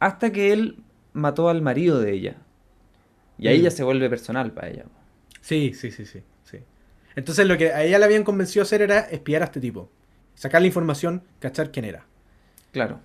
[0.00, 0.76] Hasta que él
[1.12, 2.36] mató al marido de ella.
[3.42, 3.62] Y ahí Mm.
[3.64, 4.84] ya se vuelve personal para ella.
[5.40, 6.58] Sí, sí, sí, sí, sí.
[7.16, 9.90] Entonces lo que a ella le habían convencido a hacer era espiar a este tipo.
[10.34, 12.06] Sacar la información, cachar quién era.
[12.72, 13.00] Claro.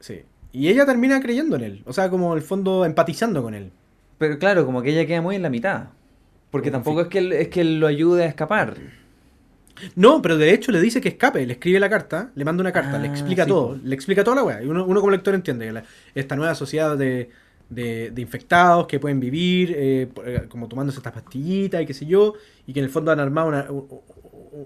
[0.00, 0.22] Sí.
[0.52, 1.82] Y ella termina creyendo en él.
[1.86, 3.70] O sea, como en el fondo empatizando con él.
[4.18, 5.90] Pero claro, como que ella queda muy en la mitad.
[6.50, 8.74] Porque Como tampoco es que, él, es que él lo ayude a escapar.
[9.96, 12.72] No, pero de hecho le dice que escape, le escribe la carta, le manda una
[12.72, 14.62] carta, le Ah, explica sí, todo, le explica toda la weá.
[14.62, 15.84] Y uno, uno como lector entiende que la-
[16.14, 17.30] esta nueva sociedad de,
[17.74, 22.06] de- de infectados que pueden vivir eh, eh, como tomándose estas pastillitas y qué sé
[22.06, 22.34] yo,
[22.66, 23.48] y que en el fondo han armado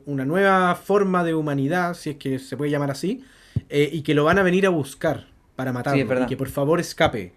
[0.06, 3.24] una, nueva forma de humanidad, si es que se puede llamar así,
[3.68, 6.80] eh, y que lo van a venir a buscar para matarlo, y que por favor
[6.80, 7.32] escape.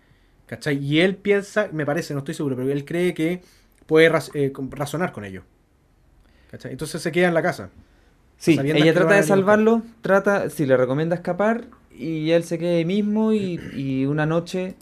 [0.47, 0.77] ¿Cachai?
[0.83, 3.41] Y él piensa, me parece, no estoy seguro, pero él cree que
[3.85, 5.43] puede raz- eh, razonar con ello.
[6.51, 6.71] ¿Cachai?
[6.71, 7.69] Entonces se queda en la casa.
[8.37, 11.65] Sí, ella trata de salvarlo, trata, sí, le recomienda escapar
[11.95, 14.75] y él se queda ahí mismo y, y una noche,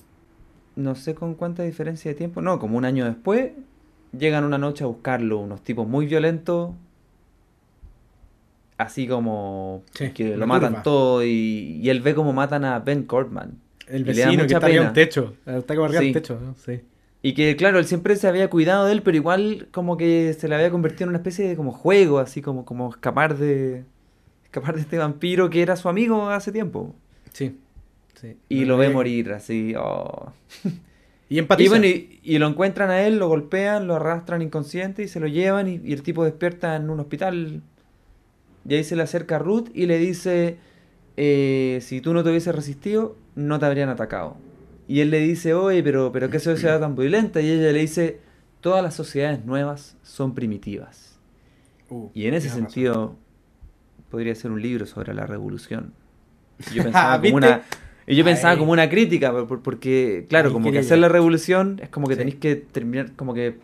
[0.78, 3.51] no sé con cuánta diferencia de tiempo, no, como un año después,
[4.17, 6.71] llegan una noche a buscarlo, unos tipos muy violentos,
[8.78, 13.03] así como Sí, que lo matan todo y, y él ve como matan a Ben
[13.03, 13.57] Cortman.
[13.88, 15.34] El vecino que está un techo.
[15.45, 16.13] Está como arriba del Sí.
[16.13, 16.55] techo, ¿no?
[16.55, 16.82] Sí.
[17.23, 20.47] Y que, claro, él siempre se había cuidado de él, pero igual como que se
[20.47, 23.84] le había convertido en una especie de como juego, así como, como escapar de
[24.43, 26.93] escapar de este vampiro que era su amigo hace tiempo.
[27.34, 27.57] Sí.
[28.20, 28.38] Sí.
[28.49, 29.74] Y lo ve morir así.
[29.78, 30.32] oh.
[31.30, 31.65] Y empatiza.
[31.65, 35.20] Y bueno, y, y lo encuentran a él, lo golpean, lo arrastran inconsciente y se
[35.20, 37.61] lo llevan y, y el tipo despierta en un hospital.
[38.68, 40.57] Y ahí se le acerca a Ruth y le dice,
[41.18, 44.38] eh, si tú no te hubieses resistido, no te habrían atacado.
[44.88, 47.41] Y él le dice, oye, pero, pero qué sociedad tan violenta.
[47.41, 48.22] Y ella le dice,
[48.61, 51.20] todas las sociedades nuevas son primitivas.
[51.89, 52.63] Uh, Y en ese razón.
[52.63, 53.18] sentido,
[54.09, 55.93] podría ser un libro sobre la revolución.
[56.74, 57.36] Yo pensaba como ¿Viste?
[57.38, 57.63] una,
[58.08, 58.58] y yo pensaba Ay.
[58.60, 62.08] como una crítica, por- por- porque, claro, Ahí como que hacer la revolución es como
[62.08, 62.20] que Sí.
[62.20, 63.58] tenéis que terminar, como que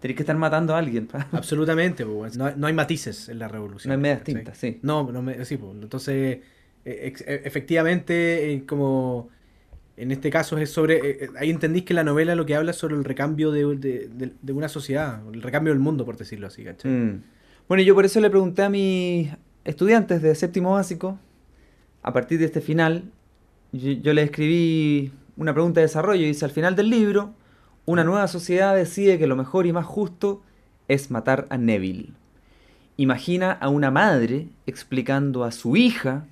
[0.00, 1.06] tenéis que estar matando a alguien.
[1.06, 1.26] pa.
[1.32, 3.90] Absolutamente, no, no hay matices en la revolución.
[3.90, 4.78] No hay medias tintas, sí.
[4.82, 5.72] No, no me, sí, po.
[5.72, 6.38] entonces,
[6.84, 9.28] ex- e- efectivamente, eh, como
[9.98, 12.70] en este caso es sobre, eh, eh, ahí entendís que la novela lo que habla
[12.70, 16.16] es sobre el recambio de, de- de- de una sociedad, el recambio del mundo, por
[16.16, 16.90] decirlo así, ¿cachai?
[16.90, 17.22] Mm.
[17.68, 19.28] Bueno, y yo por eso le pregunté a mis
[19.64, 21.18] estudiantes de séptimo básico,
[22.02, 23.04] a partir de este final,
[23.72, 27.34] yo, yo le escribí una pregunta de desarrollo y dice, al final del libro,
[27.86, 30.42] una nueva sociedad decide que lo mejor y más justo
[30.88, 32.10] es matar a Neville.
[32.96, 36.26] Imagina a una madre explicando a su hija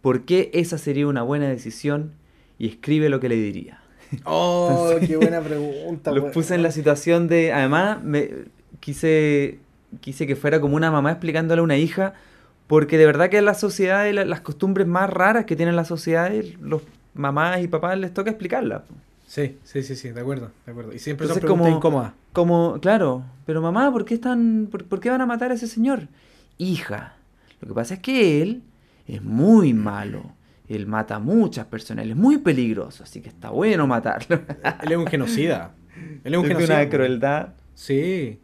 [0.00, 2.12] por qué esa sería una buena decisión
[2.58, 3.80] y escribe lo que le diría.
[4.24, 6.12] Oh, qué buena pregunta.
[6.14, 7.52] Los puse en la situación de.
[7.52, 8.30] Además, me
[8.80, 9.58] quise,
[10.00, 12.14] quise que fuera como una mamá explicándole a una hija,
[12.68, 16.58] porque de verdad que las sociedades, la- las costumbres más raras que tienen las sociedades,
[16.60, 16.82] los
[17.14, 18.82] mamás y papás les toca explicarlas.
[19.26, 20.92] Sí, sí, sí, sí, de acuerdo, de acuerdo.
[20.94, 22.12] Y siempre son Entonces, preguntas como- incómodas.
[22.32, 25.66] Como, claro, pero mamá, ¿por qué están, por, por qué van a matar a ese
[25.66, 26.06] señor?
[26.56, 27.14] Hija,
[27.60, 28.62] lo que pasa es que él
[29.06, 30.22] es muy malo.
[30.68, 34.40] Él mata a muchas personas, él es muy peligroso, así que está bueno matarlo.
[34.82, 35.72] Él es un genocida.
[36.24, 36.80] Él es un Es genocida.
[36.80, 37.48] una crueldad.
[37.74, 38.38] Sí.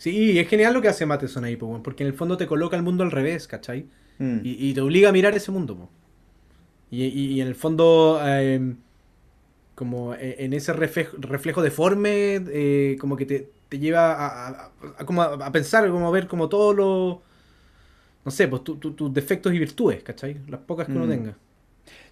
[0.00, 2.46] Sí, y es genial lo que hace Matheson ahí, po, porque en el fondo te
[2.46, 3.84] coloca el mundo al revés, ¿cachai?
[4.18, 4.38] Mm.
[4.42, 5.90] Y, y te obliga a mirar ese mundo, po.
[6.90, 8.74] Y, y- y en el fondo, eh,
[9.74, 14.70] como e- en ese reflejo, reflejo deforme, eh, como que te, te lleva a, a-
[14.98, 17.18] a- como a, a pensar, como a ver como todos los,
[18.24, 20.38] no sé, pues tu- tu- tus defectos y virtudes, ¿cachai?
[20.48, 21.10] Las pocas que uno Mm.
[21.10, 21.36] tenga.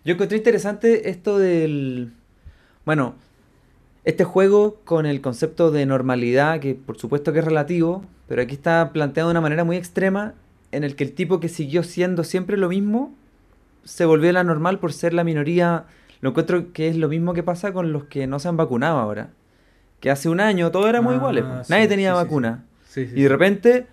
[0.04, 2.12] Yo encontré interesante esto del...
[2.84, 3.14] Bueno,
[4.08, 8.54] este juego con el concepto de normalidad, que por supuesto que es relativo, pero aquí
[8.54, 10.32] está planteado de una manera muy extrema
[10.72, 13.14] en el que el tipo que siguió siendo siempre lo mismo
[13.84, 15.84] se volvió la normal por ser la minoría.
[16.22, 18.98] Lo encuentro que es lo mismo que pasa con los que no se han vacunado
[18.98, 19.28] ahora.
[20.00, 21.44] Que hace un año todos éramos Ah, iguales.
[21.64, 22.64] sí, Nadie tenía sí, vacuna.
[22.88, 23.86] Sí, Y de repente,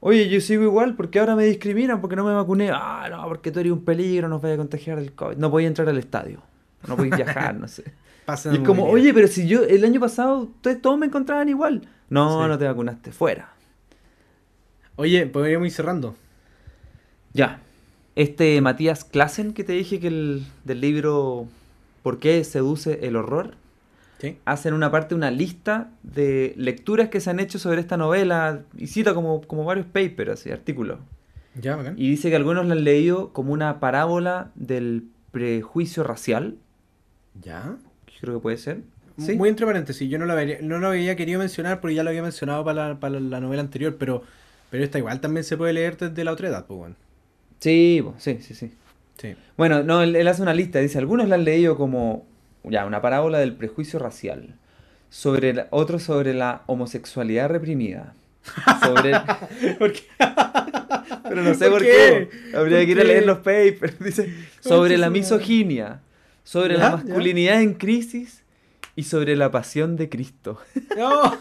[0.00, 2.70] oye, yo sigo igual porque ahora me discriminan porque no me vacuné.
[2.72, 5.36] Ah, no, porque tú eres un peligro, nos vaya a contagiar el COVID.
[5.36, 6.40] No podía entrar al estadio.
[6.88, 7.84] No podía viajar, no sé.
[8.52, 11.82] Y es como, oye, pero si yo el año pasado ustedes todos me encontraban igual.
[12.08, 12.48] No, Sí.
[12.48, 13.52] no te vacunaste, fuera.
[14.96, 16.16] Oye, podríamos ir cerrando.
[17.32, 17.60] Ya.
[18.16, 21.46] Este Matías Klassen que te dije que el del libro
[22.02, 23.54] ¿Por qué seduce el horror?
[24.20, 24.36] Sí.
[24.44, 28.64] hace en una parte una lista de lecturas que se han hecho sobre esta novela
[28.76, 30.98] y cita como, como varios papers, así, artículos.
[31.54, 31.94] Ya, bacán.
[31.96, 36.56] Y dice que algunos la han leído como una parábola del prejuicio racial,
[37.40, 37.76] Ya.
[38.20, 38.78] Creo que puede ser.
[39.16, 42.08] Muy entre paréntesis, yo no lo, habría, no lo había querido mencionar porque ya lo
[42.08, 44.22] había mencionado para la, para la novela anterior, pero,
[44.70, 46.94] pero esta igual también se puede leer desde la otra edad, pues bueno.
[47.58, 48.72] Sí, sí, sí, sí.
[49.18, 49.34] Sí.
[49.58, 52.24] Bueno, no, él, él hace una lista, dice, algunos la han leído como
[52.64, 54.54] ya una parábola del prejuicio racial,
[55.10, 58.14] sobre la- otros sobre la homosexualidad reprimida,
[58.82, 59.12] sobre
[59.78, 60.00] ¿Por qué?
[61.28, 62.28] pero no sé ¿Por por, qué?
[62.30, 62.56] qué?
[62.56, 66.00] Habría ¿Por que ir a leer los papers, dice, sobre la misoginia,
[66.44, 66.96] sobre Ya, la ya.
[66.96, 68.42] masculinidad en crisis
[68.96, 70.58] y sobre la pasión de Cristo.
[70.96, 71.38] No.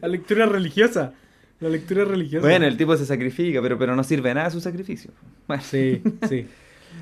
[0.00, 1.12] la lectura religiosa.
[1.60, 2.46] La lectura religiosa.
[2.46, 5.10] Bueno, el tipo se sacrifica, pero, pero no sirve de nada su sacrificio.
[5.46, 5.62] Bueno.
[5.62, 6.46] Sí, sí.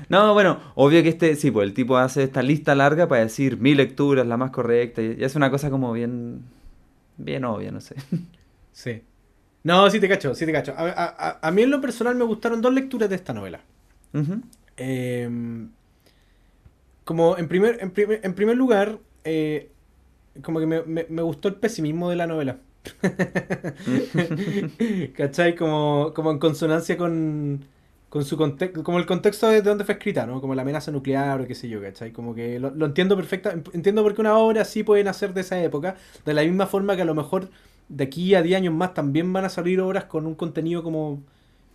[0.07, 3.57] No, bueno, obvio que este, sí, pues el tipo hace esta lista larga para decir
[3.57, 6.43] mi lectura es la más correcta y, y es una cosa como bien,
[7.17, 7.95] bien obvia, no sé.
[8.71, 9.01] Sí.
[9.63, 10.73] No, sí te cacho, sí te cacho.
[10.77, 13.59] A, a- a- mí en lo personal me gustaron dos lecturas de esta novela.
[14.13, 14.41] Ujú.
[14.79, 15.29] Eh,
[17.03, 19.71] como en primer, en primer, en primer lugar, eh,
[20.43, 22.59] como que me, me- me gustó el pesimismo de la novela.
[25.17, 25.55] ¿Cachai?
[25.55, 27.65] Como, como en consonancia con,
[28.09, 30.41] con su contexto, como el contexto de donde fue escrita, ¿no?
[30.41, 32.11] Como la amenaza nuclear o qué sé yo, ¿cachai?
[32.13, 35.41] Como que lo, lo entiendo perfecta, entiendo por qué una obra así puede nacer de
[35.41, 37.49] esa época, de la misma forma que a lo mejor
[37.89, 41.21] de aquí a 10 años más también van a salir obras con un contenido como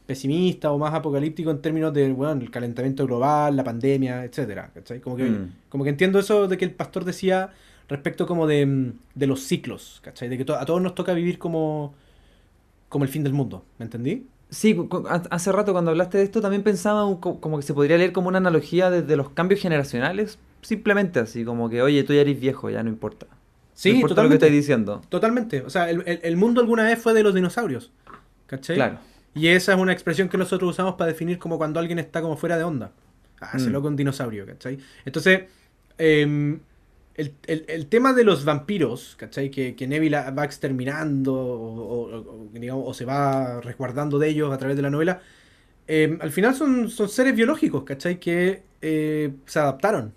[0.06, 5.00] pesimista o más apocalíptico en términos de, bueno, el calentamiento global, la pandemia, etcétera, ¿cachai?
[5.00, 5.52] Como que, Mm.
[5.68, 7.50] como que entiendo eso de que el pastor decía
[7.88, 10.28] respecto como de, mm, de los ciclos, ¿cachai?
[10.28, 11.94] De que to- a todos nos toca vivir como,
[12.88, 14.26] como el fin del mundo, ¿me entendí?
[14.50, 14.76] Sí,
[15.08, 17.96] ha- hace rato cuando hablaste de esto también pensaba un co- como que se podría
[17.98, 22.20] leer como una analogía desde los cambios generacionales, simplemente así, como que, oye, tú ya
[22.20, 23.26] eres viejo, ya no importa.
[23.72, 24.46] Sí, no importa lo que totalmente.
[24.46, 25.00] estás diciendo.
[25.08, 25.62] Totalmente.
[25.62, 27.90] O sea, el, el- el mundo alguna vez fue de los dinosaurios,
[28.46, 28.76] ¿cachai?
[28.76, 28.98] Claro.
[29.34, 32.36] Y esa es una expresión que nosotros usamos para definir como cuando alguien está como
[32.36, 32.92] fuera de onda.
[33.40, 33.72] Ah, se Mm.
[33.72, 34.78] loco un dinosaurio, ¿cachai?
[35.04, 35.42] Entonces,
[35.98, 36.60] em,
[37.16, 39.50] el, el- el tema de los vampiros, ¿cachai?
[39.50, 44.52] Que, que Neville va exterminando o, o- o- digamos, o se va resguardando de ellos
[44.52, 45.20] a través de la novela,
[45.86, 48.18] em, al final son, son seres biológicos, ¿cachai?
[48.20, 50.12] Que eh, se adaptaron.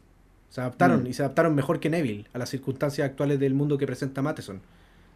[0.50, 1.08] Se adaptaron Mm.
[1.08, 4.62] y se adaptaron mejor que Neville a las circunstancias actuales del mundo que presenta Matheson.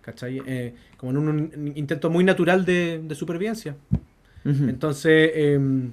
[0.02, 0.41] ¿Cachai?
[0.47, 3.76] Eh, como en un, un intento muy natural de, de supervivencia.
[4.43, 5.91] Entonces, em,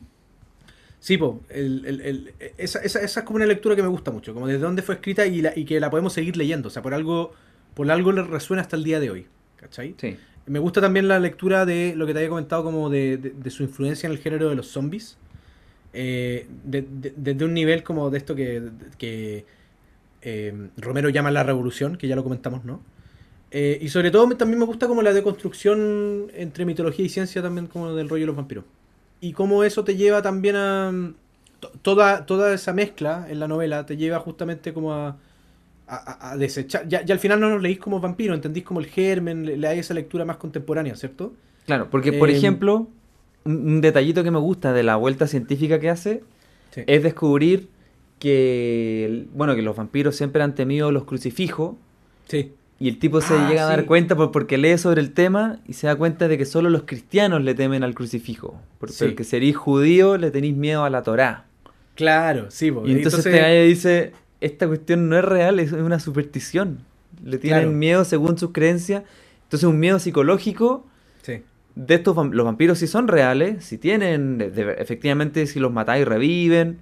[0.98, 4.10] sí, po, el- el- el- esa, esa- esa es como una lectura que me gusta
[4.10, 6.70] mucho, como desde dónde fue escrita y, la- y que la podemos seguir leyendo, o
[6.70, 7.32] sea, por algo,
[7.74, 9.94] por algo le resuena hasta el día de hoy, ¿cachai?
[10.00, 10.16] Sí.
[10.46, 13.50] Me gusta también la lectura de lo que te había comentado como de, de- de
[13.50, 15.18] su influencia en el género de los zombies,
[15.92, 18.62] eh, de- de- desde un nivel como de esto que,
[18.96, 19.44] que
[20.22, 22.80] eh, Romero llama la revolución, que ya lo comentamos, ¿no?
[23.50, 27.40] Eh, y sobre todo me- también me gusta como la deconstrucción entre mitología y ciencia
[27.42, 28.64] también como del rollo de los vampiros.
[29.20, 30.92] Y cómo eso te lleva también a...
[31.60, 35.16] to- Toda, toda esa mezcla en la novela te lleva justamente como a,
[35.86, 36.86] a, desechar.
[36.88, 39.66] Ya, ya al final no los leís como vampiros, entendís como el germen, le, le
[39.66, 41.32] hay esa lectura más contemporánea, ¿cierto?
[41.66, 42.88] Claro, porque por Em, ejemplo,
[43.44, 46.22] un, detallito que me gusta de la vuelta científica que hace
[46.70, 46.82] Sí.
[46.86, 47.68] es descubrir
[48.18, 51.76] que, bueno, que los vampiros siempre han temido los crucifijos
[52.26, 52.52] Sí.
[52.80, 53.86] Y el tipo se Ah, llega a dar sí.
[53.86, 56.82] cuenta por- porque lee sobre el tema y se da cuenta de que solo los
[56.84, 58.60] cristianos le temen al crucifijo.
[58.78, 59.04] Por- Sí.
[59.06, 61.44] Porque serís judío le tenéis miedo a la Torá.
[61.94, 62.70] Claro, sí.
[62.70, 62.86] po.
[62.86, 66.78] Y entonces, este gallo dice, esta cuestión no es real, es una superstición.
[67.24, 67.76] Le tienen Claro.
[67.76, 69.02] miedo según sus creencias.
[69.44, 70.86] Entonces un miedo psicológico
[71.22, 71.42] Sí.
[71.74, 76.78] de estos los vampiros sí son reales, si tienen, de- efectivamente si los matáis reviven,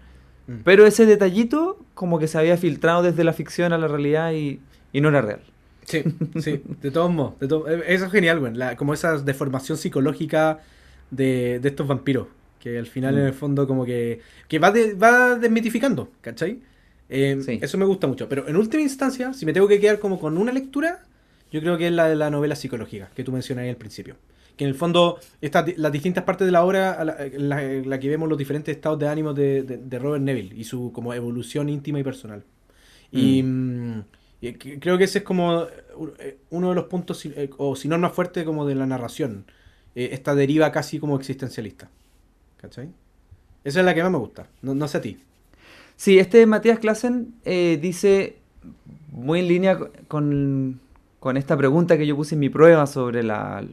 [0.47, 0.53] Mm.
[0.65, 4.61] pero ese detallito como que se había filtrado desde la ficción a la realidad y,
[4.93, 5.41] y no era real.
[5.87, 6.03] Sí,
[6.41, 7.39] sí, de todos modos.
[7.41, 8.55] de to- eh, Eso es genial, güey.
[8.55, 10.61] la- como esa deformación psicológica
[11.11, 12.27] de, de estos vampiros.
[12.61, 13.19] Que al final, Mm.
[13.19, 16.61] en el fondo, como que, que va, de- va desmitificando, ¿cachai?
[17.09, 17.59] Eh, Sí.
[17.63, 18.29] Eso me gusta mucho.
[18.29, 21.05] Pero en última instancia, si me tengo que quedar como con una lectura,
[21.53, 24.17] yo creo que es la de la novela psicológica que tú mencionas ahí al principio.
[24.57, 28.01] que en el fondo estas, las distintas partes de la obra la, la, en la
[28.01, 31.13] que vemos los diferentes estados de ánimo de, de- de Robert Neville y su como
[31.13, 32.43] evolución íntima y personal.
[33.13, 33.43] Mm, y
[34.81, 35.65] creo que ese es como
[36.19, 39.47] eh, uno de los puntos eh, o si no más fuerte como de la narración,
[39.95, 41.91] eh, esta deriva casi como existencialista.
[42.59, 42.89] ¿Cachai?
[43.65, 45.19] Esa es la que más me gusta, no, no sé a ti.
[45.97, 48.37] Sí, este Matías Klassen eh, dice,
[49.13, 50.81] muy en línea co- con,
[51.21, 53.65] con esta pregunta que yo puse en mi prueba sobre la,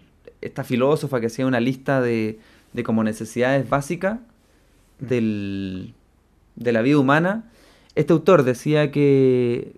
[0.41, 2.39] esta filósofa que hacía una lista de,
[2.73, 4.19] de como necesidades básicas
[4.99, 5.93] del,
[6.55, 7.51] de la vida humana.
[7.95, 9.73] Este autor decía que,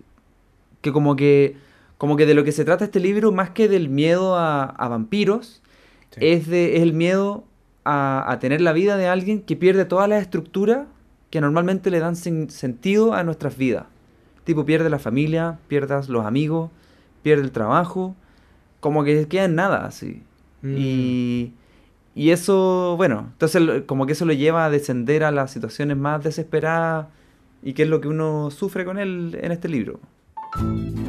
[0.86, 1.56] que como que
[1.98, 4.88] como que de lo que se trata este libro, más que del miedo a, a
[4.88, 5.62] vampiros,
[6.10, 6.20] Sí.
[6.22, 7.44] es, de, es el miedo
[7.84, 10.86] a, a tener la vida de alguien que pierde todas las estructuras
[11.30, 13.86] que normalmente le dan sen- sentido a nuestras vidas.
[14.44, 16.70] Tipo, pierde la familia, pierdas los amigos,
[17.22, 18.14] pierde el trabajo,
[18.80, 20.22] como que queda en nada, así.
[20.62, 20.74] Mm.
[20.78, 21.52] Y,
[22.14, 26.22] y eso, bueno, entonces como que eso lo lleva a descender a las situaciones más
[26.22, 27.08] desesperadas
[27.62, 29.98] y que es lo que uno sufre con él en este libro.
[30.58, 31.05] you